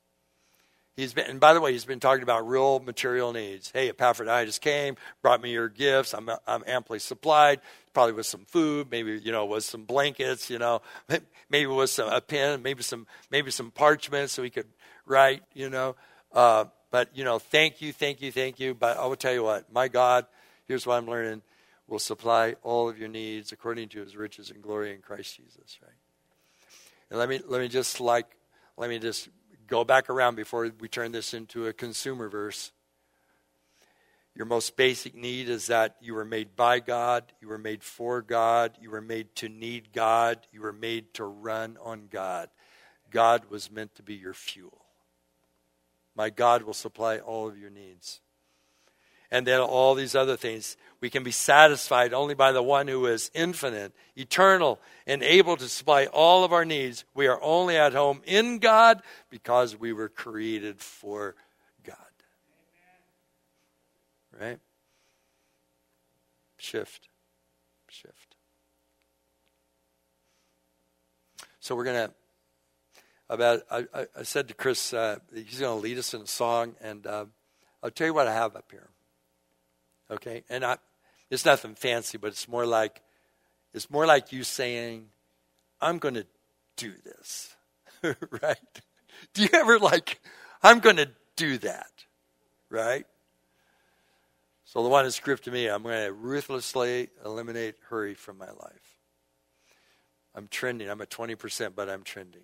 He's 0.94 1.12
been, 1.12 1.28
and 1.28 1.40
by 1.40 1.54
the 1.54 1.60
way, 1.60 1.72
he's 1.72 1.84
been 1.84 1.98
talking 1.98 2.22
about 2.22 2.46
real 2.46 2.78
material 2.78 3.32
needs. 3.32 3.72
Hey, 3.72 3.88
Epaphroditus 3.88 4.60
came, 4.60 4.94
brought 5.22 5.42
me 5.42 5.50
your 5.50 5.68
gifts. 5.68 6.14
I'm, 6.14 6.30
I'm 6.46 6.62
amply 6.64 7.00
supplied, 7.00 7.62
probably 7.94 8.12
with 8.12 8.26
some 8.26 8.44
food, 8.44 8.92
maybe 8.92 9.18
you 9.18 9.32
know, 9.32 9.44
with 9.44 9.64
some 9.64 9.86
blankets, 9.86 10.50
you 10.50 10.60
know, 10.60 10.82
maybe 11.50 11.66
with 11.66 11.90
some 11.90 12.12
a 12.12 12.20
pen, 12.20 12.62
maybe 12.62 12.84
some 12.84 13.08
maybe 13.28 13.50
some 13.50 13.72
parchment 13.72 14.30
so 14.30 14.44
he 14.44 14.50
could 14.50 14.68
write, 15.04 15.42
you 15.52 15.68
know. 15.68 15.96
Uh, 16.32 16.66
but 16.94 17.08
you 17.12 17.24
know, 17.24 17.40
thank 17.40 17.82
you, 17.82 17.92
thank 17.92 18.22
you, 18.22 18.30
thank 18.30 18.60
you. 18.60 18.72
But 18.72 18.98
I 18.98 19.06
will 19.06 19.16
tell 19.16 19.32
you 19.32 19.42
what, 19.42 19.72
my 19.72 19.88
God, 19.88 20.26
here's 20.68 20.86
what 20.86 20.94
I'm 20.94 21.06
learning: 21.06 21.42
will 21.88 21.98
supply 21.98 22.54
all 22.62 22.88
of 22.88 23.00
your 23.00 23.08
needs 23.08 23.50
according 23.50 23.88
to 23.88 24.00
His 24.00 24.14
riches 24.14 24.52
and 24.52 24.62
glory 24.62 24.94
in 24.94 25.00
Christ 25.00 25.36
Jesus. 25.36 25.76
Right. 25.82 25.90
And 27.10 27.18
let 27.18 27.28
me 27.28 27.40
let 27.48 27.60
me 27.60 27.66
just 27.66 28.00
like 28.00 28.36
let 28.76 28.90
me 28.90 29.00
just 29.00 29.28
go 29.66 29.82
back 29.82 30.08
around 30.08 30.36
before 30.36 30.70
we 30.78 30.86
turn 30.86 31.10
this 31.10 31.34
into 31.34 31.66
a 31.66 31.72
consumer 31.72 32.28
verse. 32.28 32.70
Your 34.36 34.46
most 34.46 34.76
basic 34.76 35.16
need 35.16 35.48
is 35.48 35.66
that 35.66 35.96
you 36.00 36.14
were 36.14 36.24
made 36.24 36.54
by 36.54 36.78
God, 36.78 37.24
you 37.40 37.48
were 37.48 37.58
made 37.58 37.82
for 37.82 38.22
God, 38.22 38.78
you 38.80 38.92
were 38.92 39.00
made 39.00 39.34
to 39.34 39.48
need 39.48 39.92
God, 39.92 40.46
you 40.52 40.60
were 40.60 40.72
made 40.72 41.12
to 41.14 41.24
run 41.24 41.76
on 41.82 42.06
God. 42.08 42.50
God 43.10 43.50
was 43.50 43.68
meant 43.68 43.96
to 43.96 44.04
be 44.04 44.14
your 44.14 44.32
fuel. 44.32 44.83
My 46.14 46.30
God 46.30 46.62
will 46.62 46.74
supply 46.74 47.18
all 47.18 47.48
of 47.48 47.58
your 47.58 47.70
needs. 47.70 48.20
and 49.30 49.44
then 49.44 49.58
all 49.58 49.96
these 49.96 50.14
other 50.14 50.36
things. 50.36 50.76
We 51.00 51.10
can 51.10 51.24
be 51.24 51.32
satisfied 51.32 52.14
only 52.14 52.34
by 52.34 52.52
the 52.52 52.62
one 52.62 52.86
who 52.86 53.06
is 53.06 53.32
infinite, 53.34 53.92
eternal, 54.14 54.78
and 55.08 55.24
able 55.24 55.56
to 55.56 55.68
supply 55.68 56.06
all 56.06 56.44
of 56.44 56.52
our 56.52 56.64
needs. 56.64 57.04
We 57.14 57.26
are 57.26 57.42
only 57.42 57.76
at 57.76 57.94
home 57.94 58.22
in 58.26 58.60
God 58.60 59.02
because 59.30 59.76
we 59.76 59.92
were 59.92 60.08
created 60.08 60.80
for 60.80 61.34
God. 61.82 61.96
Right? 64.40 64.60
Shift. 66.56 67.08
Shift. 67.88 68.36
So 71.58 71.74
we're 71.74 71.84
going 71.84 72.08
to 72.08 72.14
about 73.34 73.62
I, 73.70 73.86
I, 74.16 74.22
said 74.22 74.48
to 74.48 74.54
Chris 74.54 74.92
uh, 74.92 75.18
he's 75.32 75.60
going 75.60 75.76
to 75.76 75.82
lead 75.82 75.98
us 75.98 76.14
in 76.14 76.22
a 76.22 76.26
song, 76.26 76.74
and 76.80 77.06
uh, 77.06 77.26
I'll 77.82 77.90
tell 77.90 78.06
you 78.06 78.14
what 78.14 78.26
I 78.26 78.32
have 78.32 78.56
up 78.56 78.70
here. 78.70 78.88
Okay, 80.10 80.44
and 80.48 80.64
I, 80.64 80.78
it's 81.30 81.44
nothing 81.44 81.74
fancy, 81.74 82.18
but 82.18 82.28
it's 82.28 82.48
more 82.48 82.66
like 82.66 83.02
it's 83.72 83.90
more 83.90 84.06
like 84.06 84.32
you 84.32 84.44
saying, 84.44 85.06
"I'm 85.80 85.98
going 85.98 86.14
to 86.14 86.26
do 86.76 86.92
this," 87.04 87.54
right? 88.42 88.82
Do 89.34 89.42
you 89.42 89.48
ever 89.52 89.78
like, 89.78 90.20
"I'm 90.62 90.80
going 90.80 90.96
to 90.96 91.10
do 91.36 91.58
that," 91.58 91.92
right? 92.70 93.06
So 94.64 94.82
the 94.82 94.88
one 94.88 95.08
gripped 95.22 95.44
to 95.44 95.52
me, 95.52 95.68
I'm 95.68 95.84
going 95.84 96.06
to 96.06 96.12
ruthlessly 96.12 97.10
eliminate 97.24 97.76
hurry 97.88 98.14
from 98.14 98.38
my 98.38 98.50
life. 98.50 98.96
I'm 100.34 100.48
trending. 100.48 100.90
I'm 100.90 101.00
at 101.00 101.10
20%, 101.10 101.76
but 101.76 101.88
I'm 101.88 102.02
trending. 102.02 102.42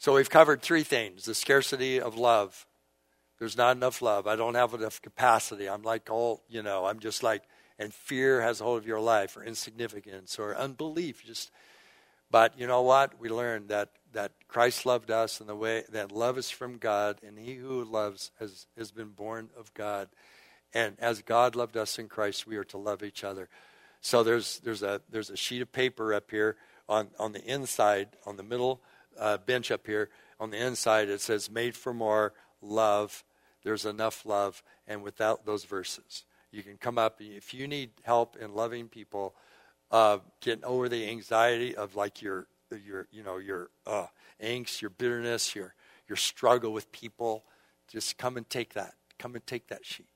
So 0.00 0.14
we've 0.14 0.30
covered 0.30 0.62
three 0.62 0.84
things 0.84 1.24
the 1.24 1.34
scarcity 1.34 2.00
of 2.00 2.16
love. 2.16 2.66
There's 3.40 3.56
not 3.56 3.76
enough 3.76 4.00
love. 4.00 4.26
I 4.26 4.36
don't 4.36 4.54
have 4.54 4.74
enough 4.74 5.02
capacity. 5.02 5.68
I'm 5.68 5.82
like 5.82 6.08
all, 6.10 6.42
you 6.48 6.62
know, 6.62 6.86
I'm 6.86 7.00
just 7.00 7.22
like, 7.22 7.42
and 7.78 7.92
fear 7.92 8.40
has 8.40 8.60
a 8.60 8.64
hold 8.64 8.78
of 8.78 8.86
your 8.86 9.00
life, 9.00 9.36
or 9.36 9.44
insignificance, 9.44 10.38
or 10.38 10.56
unbelief. 10.56 11.24
Just, 11.24 11.50
but 12.30 12.58
you 12.58 12.66
know 12.66 12.82
what? 12.82 13.20
We 13.20 13.28
learned 13.28 13.68
that 13.68 13.90
that 14.12 14.32
Christ 14.48 14.86
loved 14.86 15.10
us, 15.10 15.40
and 15.40 15.48
the 15.48 15.54
way 15.54 15.84
that 15.90 16.10
love 16.10 16.38
is 16.38 16.50
from 16.50 16.78
God, 16.78 17.18
and 17.26 17.38
He 17.38 17.54
who 17.54 17.84
loves 17.84 18.30
has 18.38 18.66
has 18.76 18.90
been 18.90 19.10
born 19.10 19.50
of 19.56 19.72
God, 19.74 20.08
and 20.74 20.96
as 20.98 21.22
God 21.22 21.54
loved 21.54 21.76
us 21.76 21.98
in 21.98 22.08
Christ, 22.08 22.46
we 22.46 22.56
are 22.56 22.64
to 22.64 22.78
love 22.78 23.02
each 23.02 23.22
other. 23.22 23.48
So 24.00 24.22
there's 24.22 24.58
there's 24.60 24.82
a 24.82 25.00
there's 25.10 25.30
a 25.30 25.36
sheet 25.36 25.62
of 25.62 25.72
paper 25.72 26.14
up 26.14 26.30
here 26.30 26.56
on 26.88 27.08
on 27.18 27.32
the 27.32 27.44
inside 27.44 28.08
on 28.26 28.36
the 28.36 28.42
middle 28.42 28.80
uh, 29.18 29.38
bench 29.38 29.70
up 29.70 29.86
here 29.86 30.10
on 30.40 30.50
the 30.50 30.58
inside, 30.58 31.08
it 31.08 31.20
says, 31.20 31.50
Made 31.50 31.76
for 31.76 31.92
more 31.92 32.32
love. 32.62 33.24
There's 33.64 33.84
enough 33.84 34.24
love. 34.24 34.62
And 34.86 35.02
without 35.02 35.44
those 35.44 35.64
verses, 35.64 36.24
you 36.52 36.62
can 36.62 36.76
come 36.76 36.98
up. 36.98 37.20
If 37.20 37.52
you 37.52 37.66
need 37.66 37.90
help 38.02 38.36
in 38.36 38.54
loving 38.54 38.88
people, 38.88 39.34
uh, 39.90 40.18
getting 40.40 40.64
over 40.64 40.88
the 40.88 41.08
anxiety 41.08 41.74
of 41.74 41.96
like 41.96 42.22
your, 42.22 42.46
your 42.84 43.06
you 43.10 43.22
know, 43.22 43.38
your 43.38 43.70
uh, 43.86 44.06
angst, 44.42 44.80
your 44.80 44.90
bitterness, 44.90 45.54
your, 45.54 45.74
your 46.08 46.16
struggle 46.16 46.72
with 46.72 46.90
people, 46.92 47.44
just 47.88 48.18
come 48.18 48.36
and 48.36 48.48
take 48.48 48.74
that. 48.74 48.94
Come 49.18 49.34
and 49.34 49.46
take 49.46 49.68
that 49.68 49.84
sheet. 49.84 50.06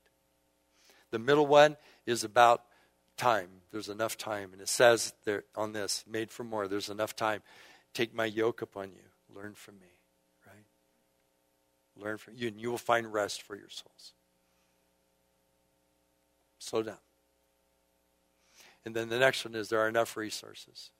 The 1.11 1.19
middle 1.19 1.45
one 1.45 1.77
is 2.05 2.23
about 2.23 2.63
time. 3.17 3.49
There's 3.71 3.89
enough 3.89 4.17
time. 4.17 4.53
And 4.53 4.61
it 4.61 4.69
says 4.69 5.13
there 5.25 5.43
on 5.55 5.73
this, 5.73 6.03
made 6.07 6.31
for 6.31 6.43
more, 6.43 6.67
there's 6.67 6.89
enough 6.89 7.15
time. 7.15 7.41
Take 7.93 8.13
my 8.13 8.25
yoke 8.25 8.61
upon 8.61 8.91
you. 8.91 9.03
Learn 9.35 9.53
from 9.53 9.75
me, 9.75 9.87
right? 10.45 10.65
Learn 11.95 12.17
from 12.17 12.35
you, 12.35 12.47
and 12.47 12.59
you 12.59 12.71
will 12.71 12.77
find 12.77 13.11
rest 13.11 13.41
for 13.41 13.55
your 13.55 13.69
souls. 13.69 14.13
Slow 16.59 16.83
down. 16.83 16.97
And 18.85 18.95
then 18.95 19.09
the 19.09 19.19
next 19.19 19.45
one 19.45 19.55
is 19.55 19.69
there 19.69 19.79
are 19.79 19.87
enough 19.87 20.17
resources. 20.17 20.91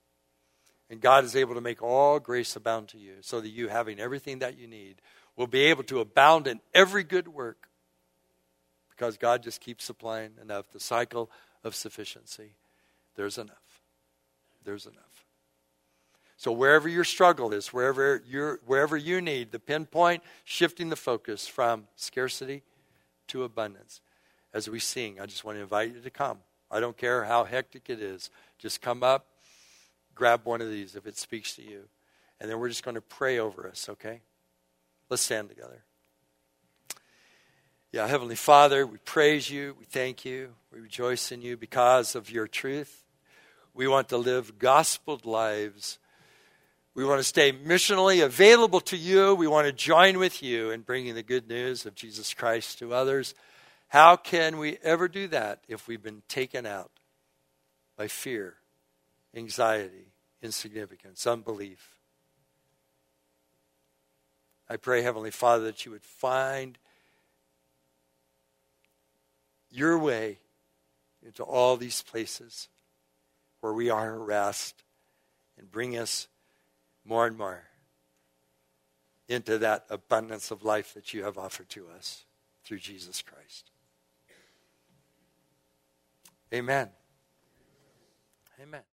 And 0.89 1.01
God 1.01 1.23
is 1.23 1.35
able 1.35 1.55
to 1.55 1.61
make 1.61 1.81
all 1.81 2.19
grace 2.19 2.55
abound 2.55 2.89
to 2.89 2.97
you, 2.97 3.15
so 3.21 3.41
that 3.41 3.49
you, 3.49 3.67
having 3.69 3.99
everything 3.99 4.39
that 4.39 4.57
you 4.57 4.67
need, 4.67 5.01
will 5.35 5.47
be 5.47 5.61
able 5.61 5.83
to 5.83 5.99
abound 5.99 6.47
in 6.47 6.59
every 6.73 7.03
good 7.03 7.27
work. 7.27 7.69
Because 8.89 9.17
God 9.17 9.41
just 9.41 9.59
keeps 9.59 9.83
supplying 9.83 10.31
enough. 10.41 10.71
The 10.71 10.79
cycle 10.79 11.31
of 11.63 11.75
sufficiency. 11.75 12.55
There's 13.15 13.37
enough. 13.37 13.81
There's 14.63 14.85
enough. 14.85 15.12
So 16.43 16.51
wherever 16.51 16.89
your 16.89 17.05
struggle 17.05 17.53
is, 17.53 17.71
wherever 17.71 18.21
you 18.27 18.59
wherever 18.65 18.97
you 18.97 19.21
need 19.21 19.53
the 19.53 19.59
pinpoint, 19.59 20.23
shifting 20.43 20.89
the 20.89 20.97
focus 20.97 21.47
from 21.47 21.87
scarcity 21.95 22.63
to 23.27 23.45
abundance. 23.45 24.01
As 24.53 24.69
we 24.69 24.79
sing, 24.79 25.21
I 25.21 25.25
just 25.25 25.45
want 25.45 25.57
to 25.57 25.61
invite 25.61 25.93
you 25.93 26.01
to 26.01 26.09
come. 26.09 26.39
I 26.69 26.81
don't 26.81 26.97
care 26.97 27.23
how 27.23 27.45
hectic 27.45 27.89
it 27.89 28.01
is. 28.01 28.29
Just 28.59 28.81
come 28.81 29.03
up, 29.03 29.27
grab 30.15 30.41
one 30.43 30.61
of 30.61 30.69
these 30.69 30.97
if 30.97 31.07
it 31.07 31.17
speaks 31.17 31.55
to 31.55 31.61
you. 31.61 31.83
And 32.41 32.51
then 32.51 32.59
we're 32.59 32.67
just 32.67 32.83
going 32.83 32.95
to 32.95 33.01
pray 33.01 33.39
over 33.39 33.65
us, 33.65 33.87
okay? 33.87 34.19
Let's 35.07 35.23
stand 35.23 35.47
together. 35.47 35.85
Yeah, 37.93 38.05
Heavenly 38.05 38.35
Father, 38.35 38.85
we 38.85 38.97
praise 38.97 39.49
you. 39.49 39.77
We 39.79 39.85
thank 39.85 40.25
you. 40.25 40.49
We 40.73 40.81
rejoice 40.81 41.31
in 41.31 41.41
you 41.41 41.55
because 41.55 42.15
of 42.15 42.29
your 42.29 42.49
truth. 42.49 43.05
We 43.73 43.87
want 43.87 44.09
to 44.09 44.17
live 44.17 44.59
gospel 44.59 45.21
lives 45.23 45.99
we 46.95 47.03
want 47.03 47.19
to 47.19 47.23
stay 47.23 47.51
missionally 47.51 48.23
available 48.23 48.79
to 48.81 48.97
you. 48.97 49.33
We 49.33 49.47
want 49.47 49.65
to 49.65 49.73
join 49.73 50.19
with 50.19 50.43
you 50.43 50.69
in 50.69 50.81
bringing 50.81 51.15
the 51.15 51.23
good 51.23 51.47
news 51.47 51.85
of 51.85 51.95
Jesus 51.95 52.33
Christ 52.33 52.77
to 52.79 52.93
others. 52.93 53.33
How 53.87 54.15
can 54.15 54.57
we 54.57 54.77
ever 54.83 55.07
do 55.07 55.27
that 55.29 55.63
if 55.67 55.87
we've 55.87 56.03
been 56.03 56.21
taken 56.27 56.65
out 56.65 56.91
by 57.97 58.07
fear, 58.07 58.55
anxiety, 59.35 60.13
insignificance, 60.41 61.25
unbelief? 61.25 61.95
I 64.69 64.77
pray, 64.77 65.01
Heavenly 65.01 65.31
Father, 65.31 65.65
that 65.65 65.85
you 65.85 65.91
would 65.91 66.05
find 66.05 66.77
your 69.71 69.97
way 69.97 70.37
into 71.25 71.43
all 71.43 71.75
these 71.75 72.03
places 72.03 72.69
where 73.61 73.73
we 73.73 73.89
are 73.89 74.05
harassed 74.11 74.83
and 75.57 75.71
bring 75.71 75.97
us 75.97 76.27
more 77.05 77.27
and 77.27 77.37
more 77.37 77.63
into 79.27 79.57
that 79.57 79.85
abundance 79.89 80.51
of 80.51 80.63
life 80.63 80.93
that 80.93 81.13
you 81.13 81.23
have 81.23 81.37
offered 81.37 81.69
to 81.69 81.87
us 81.89 82.25
through 82.63 82.79
Jesus 82.79 83.21
Christ. 83.21 83.71
Amen. 86.53 86.89
Amen. 88.61 88.83